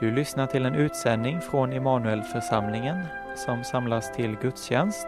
Du 0.00 0.10
lyssnar 0.10 0.46
till 0.46 0.66
en 0.66 0.74
utsändning 0.74 1.40
från 1.40 1.72
Immanuelförsamlingen 1.72 3.06
som 3.36 3.64
samlas 3.64 4.12
till 4.12 4.36
gudstjänst 4.42 5.06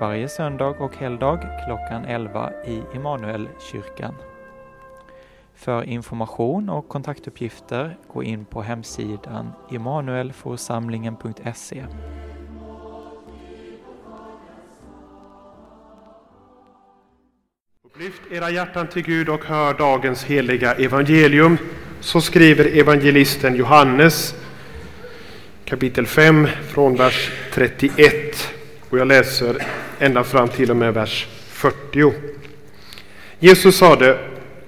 varje 0.00 0.28
söndag 0.28 0.68
och 0.68 0.96
helgdag 0.96 1.38
klockan 1.66 2.04
11 2.04 2.52
i 2.66 2.82
Immanuelkyrkan. 2.94 4.14
För 5.54 5.84
information 5.84 6.68
och 6.68 6.88
kontaktuppgifter 6.88 7.96
gå 8.12 8.22
in 8.22 8.44
på 8.44 8.62
hemsidan 8.62 9.52
immanuelforsamlingen.se. 9.70 11.84
Lyft 17.98 18.22
era 18.30 18.50
hjärtan 18.50 18.88
till 18.88 19.02
Gud 19.02 19.28
och 19.28 19.44
hör 19.44 19.74
dagens 19.74 20.24
heliga 20.24 20.74
evangelium. 20.74 21.58
Så 22.04 22.20
skriver 22.20 22.64
evangelisten 22.64 23.56
Johannes 23.56 24.34
kapitel 25.64 26.06
5 26.06 26.48
från 26.68 26.96
vers 26.96 27.30
31. 27.54 28.48
Och 28.90 28.98
jag 28.98 29.06
läser 29.06 29.66
ända 29.98 30.24
fram 30.24 30.48
till 30.48 30.70
och 30.70 30.76
med 30.76 30.94
vers 30.94 31.26
40. 31.48 32.12
Jesus 33.38 33.76
sade, 33.76 34.18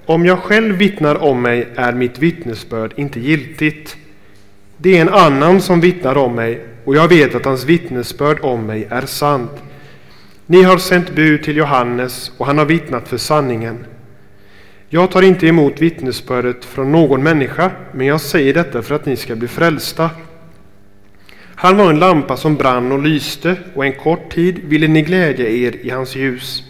om 0.07 0.27
jag 0.27 0.39
själv 0.39 0.77
vittnar 0.77 1.23
om 1.23 1.43
mig 1.43 1.69
är 1.77 1.93
mitt 1.93 2.19
vittnesbörd 2.19 2.93
inte 2.97 3.21
giltigt. 3.21 3.97
Det 4.77 4.97
är 4.97 5.01
en 5.01 5.15
annan 5.15 5.61
som 5.61 5.81
vittnar 5.81 6.17
om 6.17 6.35
mig 6.35 6.65
och 6.85 6.97
jag 6.97 7.09
vet 7.09 7.35
att 7.35 7.45
hans 7.45 7.65
vittnesbörd 7.65 8.39
om 8.41 8.67
mig 8.67 8.87
är 8.91 9.07
sant. 9.07 9.63
Ni 10.47 10.63
har 10.63 10.79
sänt 10.79 11.15
bud 11.15 11.43
till 11.43 11.57
Johannes 11.57 12.33
och 12.39 12.47
han 12.47 12.59
har 12.59 12.65
vittnat 12.65 13.09
för 13.09 13.17
sanningen. 13.17 13.87
Jag 14.95 15.11
tar 15.11 15.23
inte 15.23 15.47
emot 15.47 15.81
vittnesbördet 15.81 16.65
från 16.65 16.93
någon 16.93 17.23
människa, 17.23 17.71
men 17.93 18.07
jag 18.07 18.21
säger 18.21 18.55
detta 18.55 18.83
för 18.83 18.95
att 18.95 19.07
ni 19.07 19.17
ska 19.17 19.37
bli 19.37 19.49
frälsta. 19.49 20.11
Han 21.55 21.77
var 21.77 21.91
en 21.91 21.99
lampa 21.99 22.37
som 22.37 22.57
brann 22.57 22.93
och 22.93 23.03
lyste, 23.03 23.57
och 23.75 23.85
en 23.85 23.93
kort 23.93 24.33
tid 24.33 24.59
ville 24.65 24.89
ni 24.89 25.03
glädja 25.03 25.49
er 25.49 25.77
i 25.83 25.91
hans 25.91 26.17
ljus. 26.17 26.63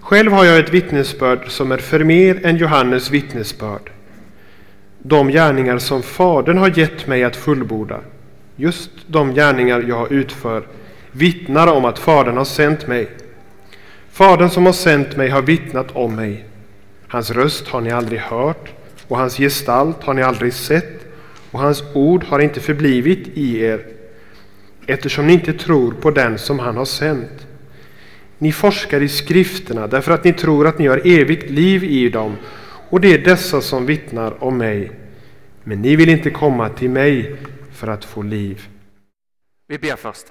Själv 0.00 0.32
har 0.32 0.44
jag 0.44 0.58
ett 0.58 0.74
vittnesbörd 0.74 1.50
som 1.50 1.72
är 1.72 1.78
för 1.78 2.04
mer 2.04 2.46
än 2.46 2.56
Johannes 2.56 3.10
vittnesbörd. 3.10 3.90
De 4.98 5.28
gärningar 5.28 5.78
som 5.78 6.02
Fadern 6.02 6.58
har 6.58 6.78
gett 6.78 7.06
mig 7.06 7.24
att 7.24 7.36
fullborda, 7.36 8.00
just 8.56 8.90
de 9.06 9.34
gärningar 9.34 9.84
jag 9.88 10.12
utför, 10.12 10.62
vittnar 11.12 11.66
om 11.66 11.84
att 11.84 11.98
Fadern 11.98 12.36
har 12.36 12.44
sänt 12.44 12.86
mig. 12.86 13.08
Fadern 14.12 14.50
som 14.50 14.66
har 14.66 14.72
sänt 14.72 15.16
mig 15.16 15.28
har 15.28 15.42
vittnat 15.42 15.86
om 15.92 16.16
mig. 16.16 16.47
Hans 17.08 17.30
röst 17.30 17.68
har 17.68 17.80
ni 17.80 17.90
aldrig 17.90 18.20
hört 18.20 18.72
och 19.08 19.18
hans 19.18 19.36
gestalt 19.36 20.02
har 20.02 20.14
ni 20.14 20.22
aldrig 20.22 20.52
sett 20.52 21.06
och 21.50 21.60
hans 21.60 21.82
ord 21.94 22.24
har 22.24 22.38
inte 22.38 22.60
förblivit 22.60 23.28
i 23.34 23.60
er 23.60 23.86
eftersom 24.86 25.26
ni 25.26 25.32
inte 25.32 25.52
tror 25.52 25.92
på 25.92 26.10
den 26.10 26.38
som 26.38 26.58
han 26.58 26.76
har 26.76 26.84
sänt. 26.84 27.46
Ni 28.38 28.52
forskar 28.52 29.00
i 29.00 29.08
skrifterna 29.08 29.86
därför 29.86 30.12
att 30.12 30.24
ni 30.24 30.32
tror 30.32 30.66
att 30.66 30.78
ni 30.78 30.86
har 30.86 31.00
evigt 31.04 31.50
liv 31.50 31.84
i 31.84 32.08
dem 32.08 32.36
och 32.90 33.00
det 33.00 33.14
är 33.14 33.18
dessa 33.18 33.60
som 33.60 33.86
vittnar 33.86 34.44
om 34.44 34.58
mig. 34.58 34.90
Men 35.64 35.82
ni 35.82 35.96
vill 35.96 36.08
inte 36.08 36.30
komma 36.30 36.68
till 36.68 36.90
mig 36.90 37.36
för 37.72 37.86
att 37.86 38.04
få 38.04 38.22
liv. 38.22 38.68
Vi 39.66 39.78
ber 39.78 39.96
först. 39.96 40.26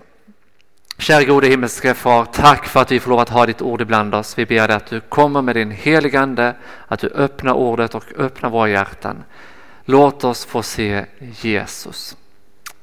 Kära 1.07 1.23
gode 1.23 1.47
himmelske 1.47 1.93
far, 1.93 2.25
tack 2.25 2.65
för 2.65 2.79
att 2.79 2.91
vi 2.91 2.99
får 2.99 3.09
lov 3.09 3.19
att 3.19 3.29
ha 3.29 3.45
ditt 3.45 3.61
ord 3.61 3.81
ibland 3.81 4.15
oss. 4.15 4.37
Vi 4.37 4.45
ber 4.45 4.67
dig 4.67 4.77
att 4.77 4.85
du 4.85 4.99
kommer 4.99 5.41
med 5.41 5.55
din 5.55 5.71
heligande, 5.71 6.55
att 6.87 6.99
du 6.99 7.07
öppnar 7.07 7.53
ordet 7.53 7.95
och 7.95 8.03
öppnar 8.17 8.49
våra 8.49 8.69
hjärtan. 8.69 9.23
Låt 9.85 10.23
oss 10.23 10.45
få 10.45 10.63
se 10.63 11.05
Jesus. 11.19 12.17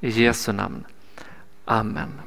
I 0.00 0.08
Jesu 0.08 0.52
namn. 0.52 0.84
Amen. 1.64 2.20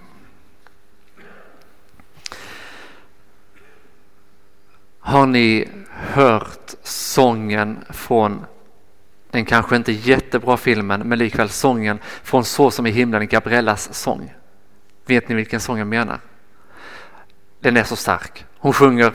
Har 5.00 5.26
ni 5.26 5.70
hört 5.90 6.74
sången 6.84 7.78
från 7.90 8.46
den 9.32 9.46
kanske 9.46 9.76
inte 9.76 9.92
jättebra 9.92 10.58
filmen 10.58 11.02
men 11.08 11.20
likväl 11.20 11.50
sången 11.50 12.00
från 12.24 12.46
Så 12.46 12.72
som 12.72 12.88
i 12.88 12.92
himlen, 12.92 13.28
Gabriellas 13.28 13.94
sång? 13.94 14.32
Vet 15.08 15.30
ni 15.30 15.36
vilken 15.36 15.60
sång 15.60 15.78
jag 15.78 15.88
menar? 15.88 16.20
Den 17.60 17.78
är 17.78 17.84
så 17.84 17.96
stark. 17.96 18.46
Hon 18.58 18.74
sjunger 18.74 19.14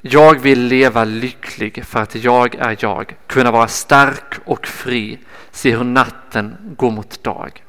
Jag 0.00 0.40
vill 0.40 0.60
leva 0.60 1.04
lycklig 1.04 1.84
för 1.84 2.00
att 2.00 2.14
jag 2.14 2.54
är 2.54 2.76
jag, 2.80 3.16
kunna 3.26 3.50
vara 3.50 3.68
stark 3.68 4.34
och 4.44 4.66
fri, 4.66 5.18
se 5.50 5.76
hur 5.76 5.84
natten 5.84 6.56
går 6.76 6.90
mot 6.90 7.22
dag. 7.22 7.64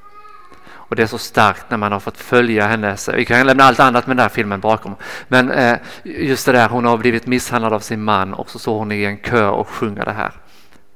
Och 0.92 0.96
det 0.96 1.04
är 1.04 1.08
så 1.08 1.18
starkt 1.18 1.70
när 1.70 1.78
man 1.78 1.92
har 1.92 2.00
fått 2.00 2.18
följa 2.18 2.68
hennes, 2.68 3.10
vi 3.10 3.26
kan 3.26 3.48
lämna 3.48 3.64
allt 3.64 3.80
annat 3.80 4.08
med 4.08 4.18
den 4.18 4.22
här 4.22 4.30
filmen 4.30 4.60
bakom, 4.60 4.96
men 5.28 5.52
eh, 5.52 5.78
just 6.04 6.46
det 6.46 6.52
där 6.52 6.70
hon 6.70 6.86
har 6.86 6.98
blivit 6.98 7.28
misshandlad 7.28 7.74
av 7.74 7.80
sin 7.80 8.04
man 8.04 8.34
och 8.34 8.50
så 8.50 8.60
står 8.60 8.78
hon 8.78 8.92
i 8.92 9.04
en 9.04 9.18
kör 9.18 9.50
och 9.50 9.68
sjunger 9.68 10.06
det 10.06 10.12
här. 10.12 10.32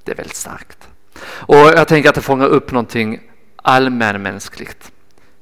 Det 0.04 0.12
är 0.12 0.16
väldigt 0.16 0.36
starkt. 0.36 0.88
Och 1.26 1.56
jag 1.56 1.88
tänker 1.88 2.10
att 2.10 2.16
det 2.16 2.22
fångar 2.22 2.48
upp 2.48 2.72
någonting 2.72 3.20
allmänmänskligt. 3.56 4.92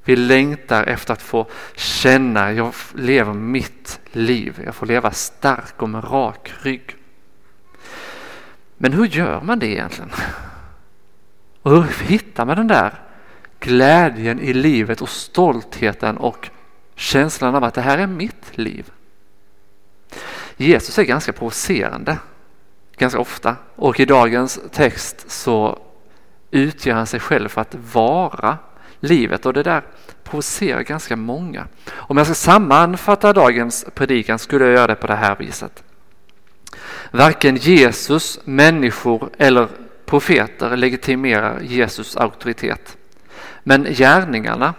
Vi 0.04 0.16
längtar 0.16 0.84
efter 0.84 1.14
att 1.14 1.22
få 1.22 1.48
känna, 1.76 2.52
jag 2.52 2.74
lever 2.96 3.34
mitt 3.34 4.00
liv, 4.12 4.62
jag 4.66 4.76
får 4.76 4.86
leva 4.86 5.12
stark 5.12 5.82
och 5.82 5.90
med 5.90 6.04
rak 6.04 6.54
rygg. 6.62 6.96
Men 8.78 8.94
hur 8.94 9.06
gör 9.06 9.42
man 9.42 9.60
det 9.60 9.68
egentligen? 9.68 10.12
Och 11.62 11.72
hur 11.72 12.06
hittar 12.06 12.46
man 12.46 12.58
den 12.58 12.68
där 12.68 12.94
glädjen 13.60 14.40
i 14.40 14.54
livet 14.54 15.02
och 15.02 15.10
stoltheten 15.10 16.18
och 16.18 16.50
känslan 16.96 17.56
av 17.56 17.64
att 17.64 17.74
det 17.74 17.82
här 17.82 17.98
är 17.98 18.08
mitt 18.08 18.58
liv? 18.58 18.92
Jesus 20.58 21.00
är 21.00 21.04
ganska 21.04 21.34
provocerande, 21.34 22.18
ganska 22.98 23.20
ofta. 23.20 23.56
Och 23.76 24.00
i 24.00 24.06
dagens 24.06 24.60
text 24.72 25.32
så 25.32 25.80
utger 26.52 26.94
han 26.94 27.08
sig 27.08 27.20
själv 27.20 27.50
för 27.50 27.62
att 27.62 27.76
vara 27.94 28.58
livet 29.04 29.46
och 29.46 29.54
det 29.54 29.64
där 29.64 29.84
provocerar 30.24 30.82
ganska 30.82 31.16
många. 31.16 31.68
Om 31.92 32.18
jag 32.18 32.26
ska 32.26 32.36
sammanfatta 32.36 33.34
dagens 33.34 33.86
predikan 33.94 34.40
skulle 34.40 34.66
jag 34.66 34.74
göra 34.74 34.88
det 34.88 34.96
på 34.96 35.08
det 35.08 35.16
här 35.16 35.36
viset. 35.36 35.84
Varken 37.12 37.56
Jesus, 37.56 38.40
människor 38.44 39.30
eller 39.38 39.68
profeter 40.06 40.78
legitimerar 40.78 41.60
Jesus 41.60 42.18
auktoritet. 42.18 42.98
Men 43.64 43.84
gärningarna 43.84 44.74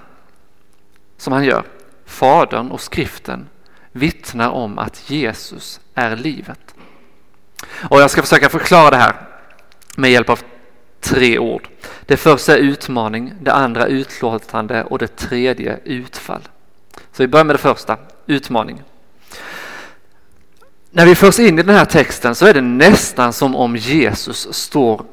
som 1.17 1.33
han 1.33 1.45
gör, 1.45 1.65
Fadern 2.05 2.71
och 2.71 2.81
skriften 2.81 3.49
vittnar 3.93 4.51
om 4.51 4.79
att 4.79 5.11
Jesus 5.11 5.81
är 5.95 6.17
livet. 6.17 6.75
Och 7.91 8.01
jag 8.01 8.11
ska 8.11 8.23
försöka 8.23 8.49
förklara 8.49 8.91
det 8.91 8.97
här 8.97 9.15
med 9.97 10.11
hjälp 10.11 10.31
av 10.31 10.41
tre 11.01 11.39
ord. 11.39 11.69
Det 12.07 12.17
första 12.17 12.57
är 12.57 12.59
utmaning, 12.59 13.35
det 13.41 13.53
andra 13.53 13.87
utlåtande 13.87 14.85
och 14.85 14.99
det 14.99 15.17
tredje 15.17 15.79
utfall. 15.85 16.43
Så 17.13 17.23
vi 17.23 17.27
börjar 17.27 17.45
med 17.45 17.55
det 17.55 17.59
första, 17.59 17.97
utmaning. 18.27 18.83
När 20.91 21.07
vi 21.07 21.15
förs 21.15 21.39
in 21.39 21.59
i 21.59 21.63
den 21.63 21.75
här 21.75 21.85
texten 21.85 22.35
så 22.35 22.47
är 22.47 22.55
det 22.55 22.61
nästan 22.61 23.33
som 23.33 23.57
om 23.57 23.77
Jesus 23.77 24.55
står 24.55 25.05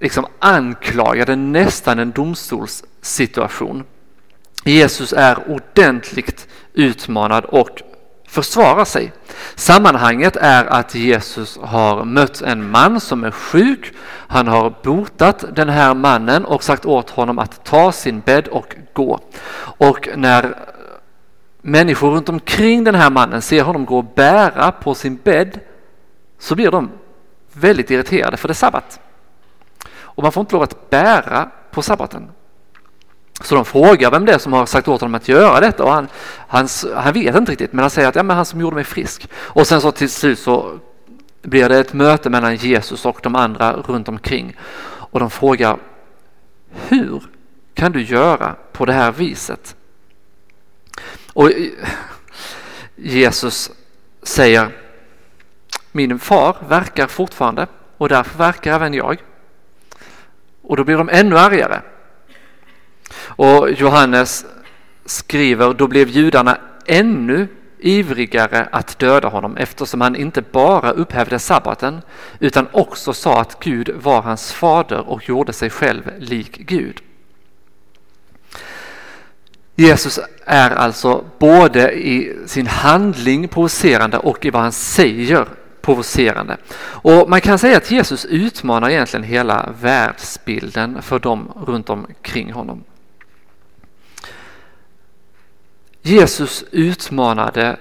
liksom 0.00 0.26
anklagad, 0.38 1.26
det 1.26 1.32
är 1.32 1.36
nästan 1.36 1.98
en 1.98 2.10
domstolssituation. 2.10 3.84
Jesus 4.64 5.12
är 5.12 5.50
ordentligt 5.50 6.48
utmanad 6.72 7.44
och 7.44 7.82
försvara 8.34 8.84
sig. 8.84 9.12
Sammanhanget 9.54 10.36
är 10.36 10.64
att 10.64 10.94
Jesus 10.94 11.58
har 11.62 12.04
mött 12.04 12.42
en 12.42 12.70
man 12.70 13.00
som 13.00 13.24
är 13.24 13.30
sjuk. 13.30 13.92
Han 14.06 14.48
har 14.48 14.74
botat 14.82 15.44
den 15.52 15.68
här 15.68 15.94
mannen 15.94 16.44
och 16.44 16.62
sagt 16.62 16.86
åt 16.86 17.10
honom 17.10 17.38
att 17.38 17.64
ta 17.64 17.92
sin 17.92 18.20
bädd 18.20 18.48
och 18.48 18.76
gå. 18.92 19.20
Och 19.78 20.08
när 20.16 20.54
människor 21.62 22.10
runt 22.10 22.28
omkring 22.28 22.84
den 22.84 22.94
här 22.94 23.10
mannen 23.10 23.42
ser 23.42 23.62
honom 23.62 23.84
gå 23.84 23.98
och 23.98 24.14
bära 24.14 24.72
på 24.72 24.94
sin 24.94 25.16
bädd 25.16 25.60
så 26.38 26.54
blir 26.54 26.70
de 26.70 26.90
väldigt 27.52 27.90
irriterade 27.90 28.36
för 28.36 28.48
det 28.48 28.52
är 28.52 28.54
sabbat. 28.54 29.00
Och 29.94 30.22
man 30.22 30.32
får 30.32 30.40
inte 30.40 30.54
lov 30.54 30.62
att 30.62 30.90
bära 30.90 31.50
på 31.70 31.82
sabbaten. 31.82 32.30
Så 33.44 33.54
de 33.54 33.64
frågar 33.64 34.10
vem 34.10 34.24
det 34.24 34.32
är 34.32 34.38
som 34.38 34.52
har 34.52 34.66
sagt 34.66 34.88
åt 34.88 35.00
honom 35.00 35.14
att 35.14 35.28
göra 35.28 35.60
detta 35.60 35.84
och 35.84 35.92
han, 35.92 36.08
han, 36.48 36.68
han 36.94 37.12
vet 37.12 37.36
inte 37.36 37.52
riktigt 37.52 37.72
men 37.72 37.82
han 37.82 37.90
säger 37.90 38.08
att 38.08 38.14
ja, 38.14 38.22
men 38.22 38.36
han 38.36 38.44
som 38.44 38.60
gjorde 38.60 38.74
mig 38.74 38.84
frisk. 38.84 39.28
Och 39.34 39.66
sen 39.66 39.80
så 39.80 39.92
till 39.92 40.10
slut 40.10 40.38
så 40.38 40.78
blir 41.42 41.68
det 41.68 41.78
ett 41.78 41.92
möte 41.92 42.30
mellan 42.30 42.56
Jesus 42.56 43.06
och 43.06 43.18
de 43.22 43.36
andra 43.36 43.72
runt 43.72 44.08
omkring 44.08 44.56
och 44.86 45.20
de 45.20 45.30
frågar 45.30 45.76
hur 46.88 47.22
kan 47.74 47.92
du 47.92 48.02
göra 48.02 48.56
på 48.72 48.84
det 48.84 48.92
här 48.92 49.12
viset? 49.12 49.76
Och 51.32 51.50
Jesus 52.96 53.70
säger 54.22 54.70
min 55.92 56.18
far 56.18 56.56
verkar 56.68 57.06
fortfarande 57.06 57.66
och 57.96 58.08
därför 58.08 58.38
verkar 58.38 58.74
även 58.74 58.94
jag. 58.94 59.22
Och 60.62 60.76
då 60.76 60.84
blir 60.84 60.96
de 60.96 61.08
ännu 61.08 61.38
argare 61.38 61.82
och 63.36 63.70
Johannes 63.70 64.44
skriver, 65.04 65.74
då 65.74 65.88
blev 65.88 66.08
judarna 66.08 66.58
ännu 66.86 67.48
ivrigare 67.78 68.68
att 68.72 68.98
döda 68.98 69.28
honom 69.28 69.56
eftersom 69.56 70.00
han 70.00 70.16
inte 70.16 70.42
bara 70.42 70.90
upphävde 70.90 71.38
sabbaten 71.38 72.00
utan 72.38 72.66
också 72.72 73.12
sa 73.12 73.40
att 73.40 73.60
Gud 73.60 73.90
var 74.02 74.22
hans 74.22 74.52
fader 74.52 75.08
och 75.08 75.28
gjorde 75.28 75.52
sig 75.52 75.70
själv 75.70 76.10
lik 76.18 76.56
Gud. 76.56 77.00
Jesus 79.76 80.20
är 80.44 80.70
alltså 80.70 81.24
både 81.38 81.92
i 81.92 82.36
sin 82.46 82.66
handling 82.66 83.48
provocerande 83.48 84.18
och 84.18 84.44
i 84.44 84.50
vad 84.50 84.62
han 84.62 84.72
säger 84.72 85.46
provocerande. 85.80 86.56
Och 86.80 87.30
man 87.30 87.40
kan 87.40 87.58
säga 87.58 87.76
att 87.76 87.90
Jesus 87.90 88.24
utmanar 88.24 88.90
egentligen 88.90 89.24
hela 89.24 89.74
världsbilden 89.80 91.02
för 91.02 91.18
dem 91.18 91.52
runt 91.66 91.90
omkring 91.90 92.52
honom. 92.52 92.84
Jesus 96.06 96.64
utmanade 96.70 97.76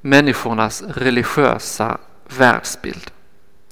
människornas 0.00 0.82
religiösa 0.82 1.98
världsbild. 2.28 3.10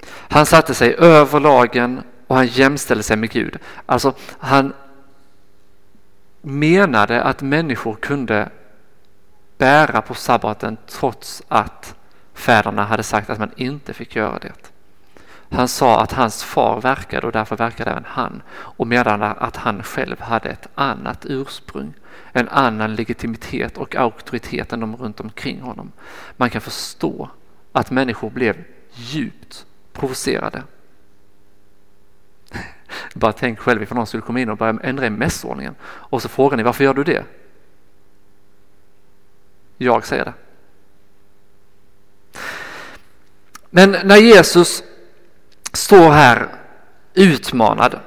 Han 0.06 0.46
satte 0.46 0.75
sig 0.75 0.94
över 0.94 1.40
lagen 1.40 2.02
och 2.26 2.37
han 2.37 2.46
jämställde 2.46 3.02
sig 3.02 3.16
med 3.16 3.31
Gud. 3.31 3.58
Alltså 3.87 4.14
han 4.38 4.72
menade 6.43 7.22
att 7.22 7.43
människor 7.43 7.94
kunde 7.94 8.50
bära 9.58 10.02
på 10.02 10.14
sabbaten 10.14 10.76
trots 10.87 11.43
att 11.49 11.94
fäderna 12.34 12.84
hade 12.84 13.02
sagt 13.02 13.31
att 13.31 13.38
man 13.38 13.52
inte 13.56 13.94
fick 13.94 14.16
göra 14.16 14.38
det. 14.38 14.72
Han 15.50 15.69
sa 15.69 16.00
att 16.00 16.12
hans 16.12 16.44
far 16.44 16.81
verkade 16.81 17.26
och 17.26 17.32
därför 17.32 17.56
verkade 17.56 17.90
även 17.90 18.06
han 18.06 18.43
och 18.52 18.87
menade 18.87 19.26
att 19.26 19.56
han 19.56 19.82
själv 19.82 20.20
hade 20.20 20.49
ett 20.49 20.69
annat 20.75 21.26
ursprung, 21.28 21.94
en 22.32 22.49
annan 22.49 22.94
legitimitet 22.94 23.79
och 23.79 23.97
auktoritet 23.97 24.73
än 24.73 24.81
de 24.81 24.97
runt 24.97 25.20
omkring 25.20 25.61
honom. 25.61 25.93
Man 26.37 26.50
kan 26.50 26.61
förstå 26.61 27.31
att 27.73 27.91
människor 27.91 28.31
blev 28.31 28.64
djupt 28.94 29.67
provocerade. 29.93 30.62
Bara 33.14 33.32
tänk 33.32 33.59
själv 33.59 33.82
ifall 33.82 33.97
någon 33.97 34.06
skulle 34.06 34.23
komma 34.23 34.41
in 34.41 34.49
och 34.49 34.56
börja 34.56 34.79
ändra 34.82 35.06
i 35.06 35.11
mässordningen 35.11 35.75
och 35.82 36.23
så 36.23 36.29
frågar 36.29 36.56
ni 36.56 36.62
varför 36.62 36.85
gör 36.85 36.94
du 36.94 37.05
det? 37.05 37.25
Jag 39.76 40.06
säger 40.06 40.25
det. 40.25 40.35
Men 43.70 43.97
när 44.05 44.17
Jesus 44.17 44.82
står 45.73 46.11
här 46.11 46.49
utmanad 47.14 48.00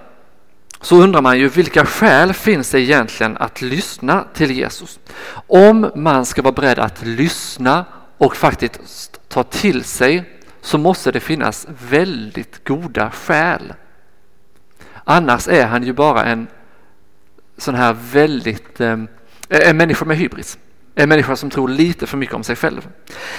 så 0.85 0.95
undrar 0.95 1.21
man 1.21 1.39
ju 1.39 1.49
vilka 1.49 1.85
skäl 1.85 2.33
finns 2.33 2.71
det 2.71 2.81
egentligen 2.81 3.37
att 3.37 3.61
lyssna 3.61 4.25
till 4.33 4.51
Jesus? 4.51 4.99
Om 5.47 5.91
man 5.95 6.25
ska 6.25 6.41
vara 6.41 6.53
beredd 6.53 6.79
att 6.79 7.05
lyssna 7.05 7.85
och 8.17 8.35
faktiskt 8.35 9.29
ta 9.29 9.43
till 9.43 9.83
sig 9.83 10.39
så 10.61 10.77
måste 10.77 11.11
det 11.11 11.19
finnas 11.19 11.67
väldigt 11.89 12.67
goda 12.67 13.11
skäl. 13.11 13.73
Annars 15.03 15.47
är 15.47 15.65
han 15.65 15.83
ju 15.83 15.93
bara 15.93 16.25
en 16.25 16.47
sån 17.57 17.75
här 17.75 17.95
väldigt, 18.11 18.81
eh, 18.81 18.97
en 19.49 19.77
människa 19.77 20.05
med 20.05 20.17
hybris. 20.17 20.57
En 20.95 21.09
människa 21.09 21.35
som 21.35 21.49
tror 21.49 21.67
lite 21.67 22.07
för 22.07 22.17
mycket 22.17 22.35
om 22.35 22.43
sig 22.43 22.55
själv. 22.55 22.87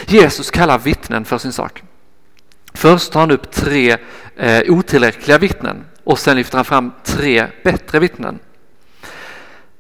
Jesus 0.07 0.51
kallar 0.51 0.79
vittnen 0.79 1.25
för 1.25 1.39
sin 1.39 1.53
sak. 1.53 1.83
Först 2.75 3.13
tar 3.13 3.21
han 3.21 3.31
upp 3.31 3.51
tre 3.51 3.97
eh, 4.37 4.63
otillräckliga 4.69 5.39
vittnen 5.39 5.85
och 6.07 6.19
sen 6.19 6.37
lyfter 6.37 6.59
han 6.59 6.65
fram 6.65 6.93
tre 7.05 7.47
bättre 7.65 7.99
vittnen. 7.99 8.39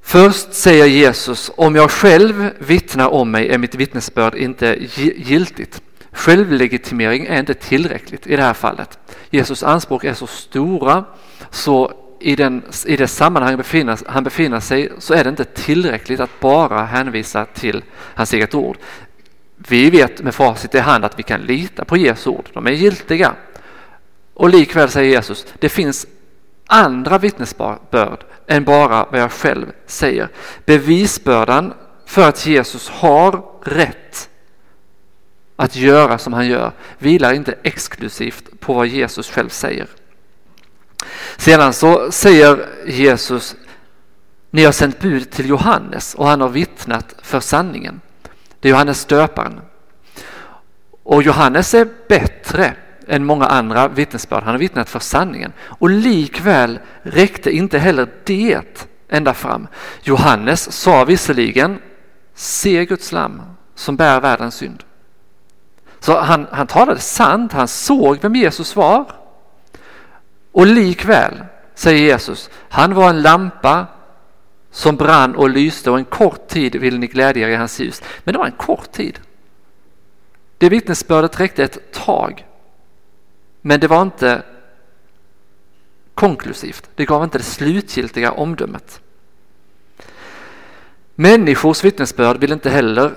Först 0.03 0.55
säger 0.55 0.87
Jesus, 0.87 1.51
om 1.57 1.77
jag 1.77 1.91
själv 1.91 2.51
vittnar 2.59 3.09
om 3.09 3.31
mig 3.31 3.49
är 3.49 3.59
mitt 3.59 3.75
vittnesbörd 3.75 4.35
inte 4.35 4.77
giltigt. 5.17 5.83
Självlegitimering 6.13 7.27
är 7.27 7.41
inte 7.41 7.55
tillräckligt 7.55 8.27
i 8.27 8.37
det 8.37 8.43
här 8.43 8.55
fallet. 8.55 8.99
Jesus 9.31 9.63
anspråk 9.63 10.05
är 10.05 10.15
så 10.15 10.27
stora 10.27 11.05
så 11.51 11.93
i, 12.21 12.37
den, 12.37 12.63
i 12.87 12.97
det 12.97 13.09
sammanhang 13.09 13.57
befinner, 13.57 13.99
han 14.07 14.25
befinner 14.25 14.61
sig 14.61 14.93
så 14.99 15.15
är 15.15 15.25
det 15.25 15.31
inte 15.31 15.45
tillräckligt 15.45 16.21
att 16.21 16.41
bara 16.41 16.85
hänvisa 16.85 17.45
till 17.45 17.85
hans 17.95 18.33
eget 18.33 18.55
ord. 18.55 18.77
Vi 19.57 19.91
vet 19.91 20.23
med 20.23 20.35
facit 20.35 20.75
i 20.75 20.79
hand 20.79 21.05
att 21.05 21.19
vi 21.19 21.23
kan 21.23 21.41
lita 21.41 21.85
på 21.85 21.97
Jesu 21.97 22.31
ord, 22.31 22.49
de 22.53 22.67
är 22.67 22.71
giltiga. 22.71 23.35
Och 24.35 24.49
likväl 24.49 24.89
säger 24.89 25.11
Jesus, 25.11 25.47
det 25.59 25.69
finns 25.69 26.07
andra 26.67 27.19
vittnesbörd 27.19 28.25
än 28.47 28.65
bara 28.65 29.07
vad 29.11 29.21
jag 29.21 29.33
själv 29.33 29.67
säger. 29.87 30.29
Bevisbördan 30.65 31.75
för 32.07 32.29
att 32.29 32.47
Jesus 32.47 32.89
har 32.89 33.45
rätt 33.63 34.29
att 35.57 35.77
göra 35.77 36.19
som 36.19 36.33
han 36.33 36.47
gör 36.47 36.73
vilar 36.99 37.33
inte 37.33 37.55
exklusivt 37.63 38.61
på 38.61 38.75
vad 38.75 38.87
Jesus 38.87 39.31
själv 39.31 39.49
säger. 39.49 39.87
Sedan 41.37 41.73
så 41.73 42.13
säger 42.13 42.69
Jesus, 42.87 43.57
ni 44.51 44.65
har 44.65 44.73
sänt 44.73 45.01
bud 45.01 45.31
till 45.31 45.49
Johannes 45.49 46.15
och 46.15 46.27
han 46.27 46.41
har 46.41 46.49
vittnat 46.49 47.15
för 47.23 47.41
sanningen. 47.41 48.01
Det 48.61 48.69
är 48.69 48.71
Johannes 48.71 49.05
döparen. 49.05 49.61
Och 51.03 51.23
Johannes 51.23 51.75
är 51.75 51.89
bättre 52.09 52.75
än 53.07 53.25
många 53.25 53.47
andra 53.47 53.89
vittnesbörd. 53.89 54.43
Han 54.43 54.55
har 54.55 54.59
vittnat 54.59 54.89
för 54.89 54.99
sanningen. 54.99 55.53
Och 55.61 55.91
likväl 55.91 56.79
räckte 57.03 57.51
inte 57.51 57.79
heller 57.79 58.09
det 58.25 58.91
ända 59.09 59.35
fram. 59.35 59.67
Johannes 60.03 60.73
sa 60.73 61.05
visserligen 61.05 61.79
se 62.35 62.85
Guds 62.85 63.13
lam 63.13 63.43
som 63.75 63.97
bär 63.97 64.21
världens 64.21 64.55
synd. 64.55 64.85
Så 66.01 66.21
han, 66.21 66.47
han 66.51 66.67
talade 66.67 67.01
sant, 67.01 67.53
han 67.53 67.69
såg 67.69 68.19
vem 68.23 68.35
Jesus 68.35 68.77
var. 68.77 69.05
Och 70.53 70.67
likväl, 70.67 71.45
säger 71.75 72.07
Jesus, 72.07 72.51
han 72.69 72.95
var 72.95 73.11
en 73.11 73.23
lampa 73.23 73.87
som 74.71 74.97
brann 74.97 75.37
och 75.37 75.51
lyste 75.51 75.91
och 75.91 75.99
en 75.99 76.05
kort 76.05 76.49
tid 76.49 76.77
ville 76.77 76.99
ni 76.99 77.07
glädja 77.07 77.49
er 77.49 77.53
i 77.53 77.57
hans 77.57 77.81
ljus. 77.81 78.03
Men 78.25 78.33
det 78.33 78.39
var 78.39 78.47
en 78.47 78.53
kort 78.53 78.93
tid. 78.93 79.21
Det 80.59 80.69
vittnesbördet 80.69 81.41
räckte 81.41 81.65
ett 81.65 81.93
tag. 81.93 82.47
Men 83.67 83.81
det 83.81 83.87
var 83.87 84.03
inte 84.03 84.43
konklusivt. 86.15 86.91
Det 86.95 87.05
gav 87.05 87.25
inte 87.25 87.39
det 87.39 87.45
slutgiltiga 87.45 88.33
omdömet. 88.33 89.01
Människors 91.15 91.85
vittnesbörd 91.85 92.41
vill 92.41 92.53
inte 92.53 92.71
heller 92.71 93.13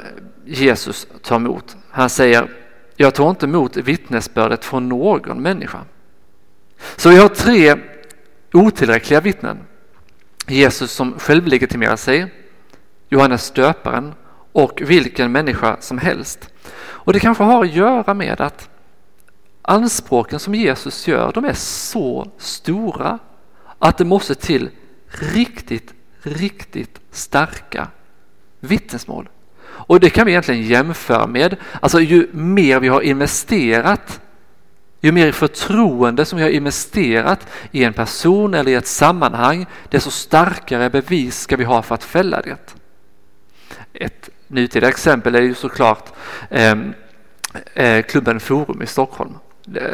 Jesus 0.46 1.08
ta 1.22 1.36
emot. 1.36 1.78
Han 1.90 2.10
säger, 2.10 2.50
jag 2.96 3.14
tar 3.16 3.30
inte 3.30 3.46
emot 3.46 3.78
vittnesbördet 3.78 4.66
från 4.66 4.90
någon 4.90 5.42
människa. 5.42 5.80
Så 6.96 7.10
vi 7.10 7.18
har 7.18 7.30
tre 7.30 7.76
otillräckliga 8.54 9.22
vittnen. 9.22 9.58
Jesus 10.48 10.92
som 10.92 11.20
självlegitimerar 11.20 11.96
sig, 11.96 12.34
Johannes 13.10 13.52
döparen 13.52 14.14
och 14.52 14.82
vilken 14.86 15.32
människa 15.32 15.78
som 15.80 15.98
helst. 15.98 16.50
Och 16.80 17.14
det 17.14 17.20
kanske 17.20 17.44
har 17.44 17.66
att 17.66 17.74
göra 17.74 18.14
med 18.14 18.42
att 18.42 18.70
anspråken 19.70 20.40
som 20.40 20.56
Jesus 20.56 21.08
gör, 21.08 21.32
de 21.34 21.46
är 21.46 21.54
så 21.54 22.32
stora 22.38 23.20
att 23.80 23.98
det 23.98 24.06
måste 24.06 24.36
till 24.36 24.70
riktigt, 25.08 25.94
riktigt 26.22 27.00
starka 27.12 27.88
vittnesmål. 28.60 29.30
Och 29.62 30.00
det 30.00 30.10
kan 30.10 30.26
vi 30.26 30.32
egentligen 30.32 30.62
jämföra 30.62 31.28
med, 31.28 31.56
alltså 31.82 32.00
ju 32.00 32.28
mer 32.32 32.80
vi 32.80 32.88
har 32.88 33.02
investerat 33.02 34.22
ju 35.02 35.12
mer 35.12 35.32
förtroende 35.32 36.26
som 36.26 36.38
vi 36.38 36.44
har 36.44 36.50
investerat 36.50 37.48
i 37.72 37.84
en 37.84 37.94
person 37.94 38.54
eller 38.54 38.72
i 38.72 38.76
ett 38.76 38.88
sammanhang, 38.88 39.66
desto 39.90 40.12
starkare 40.12 40.90
bevis 40.90 41.40
ska 41.40 41.58
vi 41.58 41.64
ha 41.64 41.82
för 41.82 41.96
att 41.96 42.04
fälla 42.04 42.42
det. 42.42 42.76
Ett 43.94 44.30
nutida 44.48 44.88
exempel 44.88 45.36
är 45.36 45.42
ju 45.42 45.56
såklart 45.56 46.14
eh, 46.50 46.76
eh, 47.74 48.04
klubben 48.04 48.40
Forum 48.40 48.82
i 48.82 48.88
Stockholm. 48.88 49.34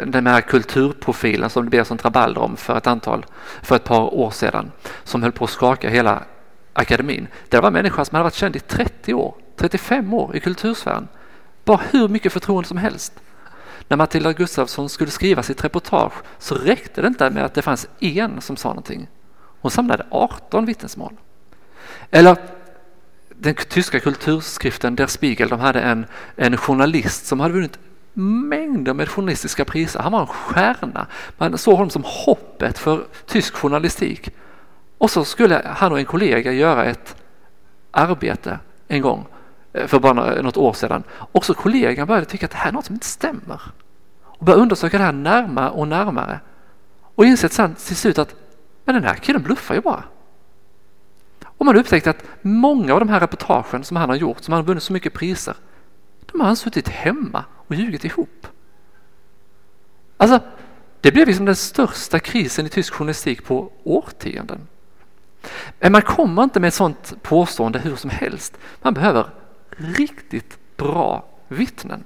Den 0.06 0.26
här 0.26 0.40
kulturprofilen 0.40 1.50
som 1.50 1.64
det 1.64 1.70
blev 1.70 1.84
sånt 1.84 2.04
rabalder 2.04 2.40
om 2.40 2.56
för 2.56 2.76
ett, 2.76 2.86
antal, 2.86 3.26
för 3.62 3.76
ett 3.76 3.84
par 3.84 4.14
år 4.14 4.30
sedan 4.30 4.72
som 5.04 5.22
höll 5.22 5.32
på 5.32 5.44
att 5.44 5.50
skaka 5.50 5.90
hela 5.90 6.22
akademin. 6.72 7.28
Det 7.48 7.60
var 7.60 7.70
människor 7.70 8.04
som 8.04 8.14
hade 8.14 8.24
varit 8.24 8.34
känd 8.34 8.56
i 8.56 8.60
30 8.60 9.14
år, 9.14 9.34
35 9.56 10.14
år 10.14 10.36
i 10.36 10.40
kultursfären. 10.40 11.08
Bara 11.64 11.80
hur 11.90 12.08
mycket 12.08 12.32
förtroende 12.32 12.68
som 12.68 12.76
helst. 12.76 13.12
När 13.88 13.96
Matilda 13.96 14.32
Gustafsson 14.32 14.88
skulle 14.88 15.10
skriva 15.10 15.42
sitt 15.42 15.64
reportage 15.64 16.12
så 16.38 16.54
räckte 16.54 17.00
det 17.00 17.08
inte 17.08 17.30
med 17.30 17.44
att 17.44 17.54
det 17.54 17.62
fanns 17.62 17.88
en 18.00 18.40
som 18.40 18.56
sa 18.56 18.68
någonting. 18.68 19.08
Hon 19.60 19.70
samlade 19.70 20.06
18 20.10 20.66
vittnesmål. 20.66 21.12
Eller 22.10 22.36
den 23.28 23.54
tyska 23.54 24.00
kulturskriften 24.00 24.96
Der 24.96 25.06
Spiegel, 25.06 25.48
de 25.48 25.60
hade 25.60 25.80
en, 25.80 26.06
en 26.36 26.56
journalist 26.56 27.26
som 27.26 27.40
hade 27.40 27.54
vunnit 27.54 27.78
mängder 28.22 28.94
med 28.94 29.08
journalistiska 29.08 29.64
priser. 29.64 30.00
Han 30.00 30.12
var 30.12 30.20
en 30.20 30.26
stjärna. 30.26 31.06
Man 31.38 31.58
såg 31.58 31.74
honom 31.74 31.90
som 31.90 32.04
hoppet 32.06 32.78
för 32.78 33.06
tysk 33.26 33.54
journalistik. 33.54 34.30
Och 34.98 35.10
så 35.10 35.24
skulle 35.24 35.62
han 35.76 35.92
och 35.92 35.98
en 35.98 36.04
kollega 36.04 36.52
göra 36.52 36.84
ett 36.84 37.16
arbete 37.90 38.58
en 38.88 39.00
gång 39.00 39.26
eh, 39.72 39.86
för 39.86 39.98
bara 39.98 40.42
något 40.42 40.56
år 40.56 40.72
sedan. 40.72 41.02
Och 41.10 41.44
så 41.44 41.54
kollegan 41.54 42.06
började 42.06 42.26
tycka 42.26 42.46
att 42.46 42.52
det 42.52 42.58
här 42.58 42.68
är 42.68 42.72
något 42.72 42.84
som 42.84 42.94
inte 42.94 43.06
stämmer. 43.06 43.60
Och 44.22 44.44
började 44.44 44.62
undersöka 44.62 44.98
det 44.98 45.04
här 45.04 45.12
närmare 45.12 45.70
och 45.70 45.88
närmare. 45.88 46.40
Och 47.14 47.24
insett 47.24 47.52
sen 47.52 47.74
till 47.74 47.96
slut 47.96 48.18
att 48.18 48.34
men 48.84 48.94
den 48.94 49.04
här 49.04 49.14
killen 49.14 49.42
bluffar 49.42 49.74
ju 49.74 49.80
bara. 49.80 50.04
Och 51.44 51.66
man 51.66 51.76
upptäckte 51.76 52.10
att 52.10 52.24
många 52.42 52.94
av 52.94 53.00
de 53.00 53.08
här 53.08 53.20
reportagen 53.20 53.84
som 53.84 53.96
han 53.96 54.08
har 54.08 54.16
gjort, 54.16 54.42
som 54.42 54.52
han 54.52 54.62
har 54.62 54.66
vunnit 54.66 54.82
så 54.82 54.92
mycket 54.92 55.12
priser, 55.12 55.54
de 56.26 56.40
har 56.40 56.46
han 56.46 56.56
suttit 56.56 56.88
hemma 56.88 57.44
och 57.52 57.74
ljugit 57.74 58.04
ihop. 58.04 58.46
Alltså, 60.16 60.40
det 61.00 61.12
blev 61.12 61.26
liksom 61.26 61.46
den 61.46 61.56
största 61.56 62.18
krisen 62.18 62.66
i 62.66 62.68
tysk 62.68 62.94
journalistik 62.94 63.44
på 63.44 63.72
årtionden. 63.84 64.66
Men 65.78 65.92
man 65.92 66.02
kommer 66.02 66.42
inte 66.42 66.60
med 66.60 66.68
ett 66.68 66.74
sådant 66.74 67.22
påstående 67.22 67.78
hur 67.78 67.96
som 67.96 68.10
helst. 68.10 68.58
Man 68.82 68.94
behöver 68.94 69.30
riktigt 69.76 70.58
bra 70.76 71.24
vittnen. 71.48 72.04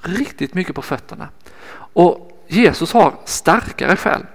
Riktigt 0.00 0.54
mycket 0.54 0.74
på 0.74 0.82
fötterna. 0.82 1.28
Och 1.92 2.44
Jesus 2.48 2.92
har 2.92 3.14
starkare 3.24 3.96
skäl 3.96 4.26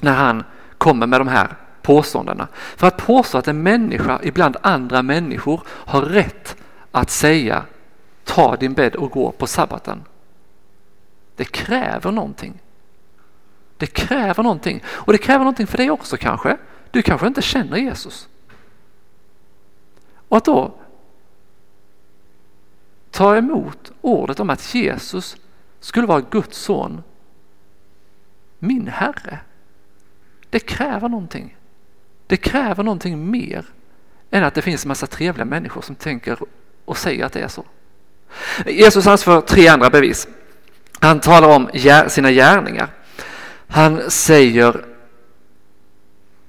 när 0.00 0.14
han 0.14 0.44
kommer 0.78 1.06
med 1.06 1.20
de 1.20 1.28
här 1.28 1.56
påståendena. 1.82 2.48
För 2.76 2.86
att 2.86 2.96
påstå 2.96 3.38
att 3.38 3.48
en 3.48 3.62
människa 3.62 4.20
ibland 4.22 4.56
andra 4.62 5.02
människor 5.02 5.60
har 5.66 6.02
rätt 6.02 6.56
att 6.90 7.10
säga 7.10 7.64
ta 8.24 8.56
din 8.56 8.74
bädd 8.74 8.94
och 8.94 9.10
gå 9.10 9.32
på 9.32 9.46
sabbaten. 9.46 10.04
Det 11.36 11.44
kräver 11.44 12.12
någonting. 12.12 12.60
Det 13.76 13.86
kräver 13.86 14.42
någonting 14.42 14.82
och 14.86 15.12
det 15.12 15.18
kräver 15.18 15.38
någonting 15.38 15.66
för 15.66 15.78
dig 15.78 15.90
också 15.90 16.16
kanske. 16.16 16.56
Du 16.90 17.02
kanske 17.02 17.26
inte 17.26 17.42
känner 17.42 17.76
Jesus. 17.76 18.28
Och 20.28 20.36
att 20.36 20.44
då 20.44 20.74
ta 23.10 23.36
emot 23.36 23.92
ordet 24.00 24.40
om 24.40 24.50
att 24.50 24.74
Jesus 24.74 25.36
skulle 25.80 26.06
vara 26.06 26.20
Guds 26.20 26.58
son, 26.58 27.02
min 28.58 28.88
Herre. 28.88 29.40
Det 30.50 30.60
kräver 30.60 31.08
någonting. 31.08 31.56
Det 32.26 32.36
kräver 32.36 32.84
någonting 32.84 33.30
mer 33.30 33.66
än 34.30 34.44
att 34.44 34.54
det 34.54 34.62
finns 34.62 34.84
en 34.84 34.88
massa 34.88 35.06
trevliga 35.06 35.44
människor 35.44 35.82
som 35.82 35.94
tänker 35.94 36.38
och 36.88 36.98
säger 36.98 37.24
att 37.24 37.32
det 37.32 37.40
är 37.40 37.48
så. 37.48 37.64
Jesus 38.66 39.06
anför 39.06 39.40
tre 39.40 39.68
andra 39.68 39.90
bevis. 39.90 40.28
Han 41.00 41.20
talar 41.20 41.48
om 41.48 41.68
sina 42.08 42.32
gärningar. 42.32 42.88
Han 43.68 44.10
säger 44.10 44.84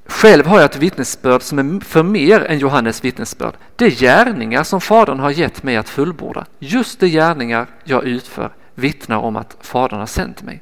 själv 0.06 0.46
har 0.46 0.60
jag 0.60 0.66
ett 0.66 0.78
vittnesbörd 0.78 1.42
som 1.42 1.60
är 1.60 1.86
för 1.86 2.04
mer 2.04 2.46
än 2.46 2.60
Johannes 2.60 3.04
vittnesbörd. 3.04 3.54
Det 3.76 3.86
är 3.86 3.90
gärningar 3.90 4.64
som 4.64 4.82
Fadern 4.82 5.20
har 5.20 5.32
gett 5.32 5.64
mig 5.64 5.78
att 5.78 5.90
fullborda. 5.90 6.46
Just 6.60 7.00
de 7.00 7.08
gärningar 7.08 7.68
jag 7.84 8.04
utför 8.04 8.52
vittnar 8.76 9.18
om 9.18 9.36
att 9.36 9.58
Fadern 9.62 10.00
har 10.00 10.06
sänt 10.06 10.42
mig. 10.42 10.62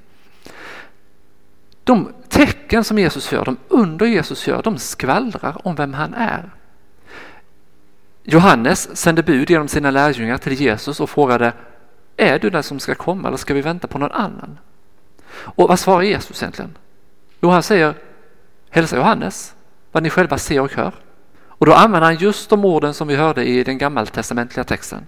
De 1.83 2.13
tecken 2.29 2.83
som 2.83 2.99
Jesus 2.99 3.31
gör, 3.31 3.45
de 3.45 3.57
under 3.67 4.05
Jesus 4.05 4.47
gör, 4.47 4.63
de 4.63 4.77
skvallrar 4.77 5.67
om 5.67 5.75
vem 5.75 5.93
han 5.93 6.13
är. 6.13 6.51
Johannes 8.29 8.97
sände 8.97 9.23
bud 9.23 9.49
genom 9.49 9.67
sina 9.67 9.91
lärjungar 9.91 10.37
till 10.37 10.53
Jesus 10.53 10.99
och 10.99 11.09
frågade 11.09 11.53
Är 12.17 12.39
du 12.39 12.49
den 12.49 12.63
som 12.63 12.79
ska 12.79 12.95
komma 12.95 13.27
eller 13.27 13.37
ska 13.37 13.53
vi 13.53 13.61
vänta 13.61 13.87
på 13.87 13.97
någon 13.97 14.11
annan? 14.11 14.57
Och 15.29 15.67
vad 15.67 15.79
svarar 15.79 16.01
Jesus 16.01 16.43
egentligen? 16.43 16.77
Jo, 17.41 17.49
han 17.49 17.63
säger 17.63 17.93
Hälsa 18.69 18.95
Johannes 18.95 19.55
vad 19.91 20.03
ni 20.03 20.09
själva 20.09 20.37
ser 20.37 20.61
och 20.61 20.73
hör. 20.73 20.93
Och 21.47 21.65
då 21.65 21.73
använder 21.73 22.05
han 22.05 22.15
just 22.15 22.49
de 22.49 22.65
orden 22.65 22.93
som 22.93 23.07
vi 23.07 23.15
hörde 23.15 23.45
i 23.45 23.63
den 23.63 23.77
gammaltestamentliga 23.77 24.63
texten. 24.63 25.07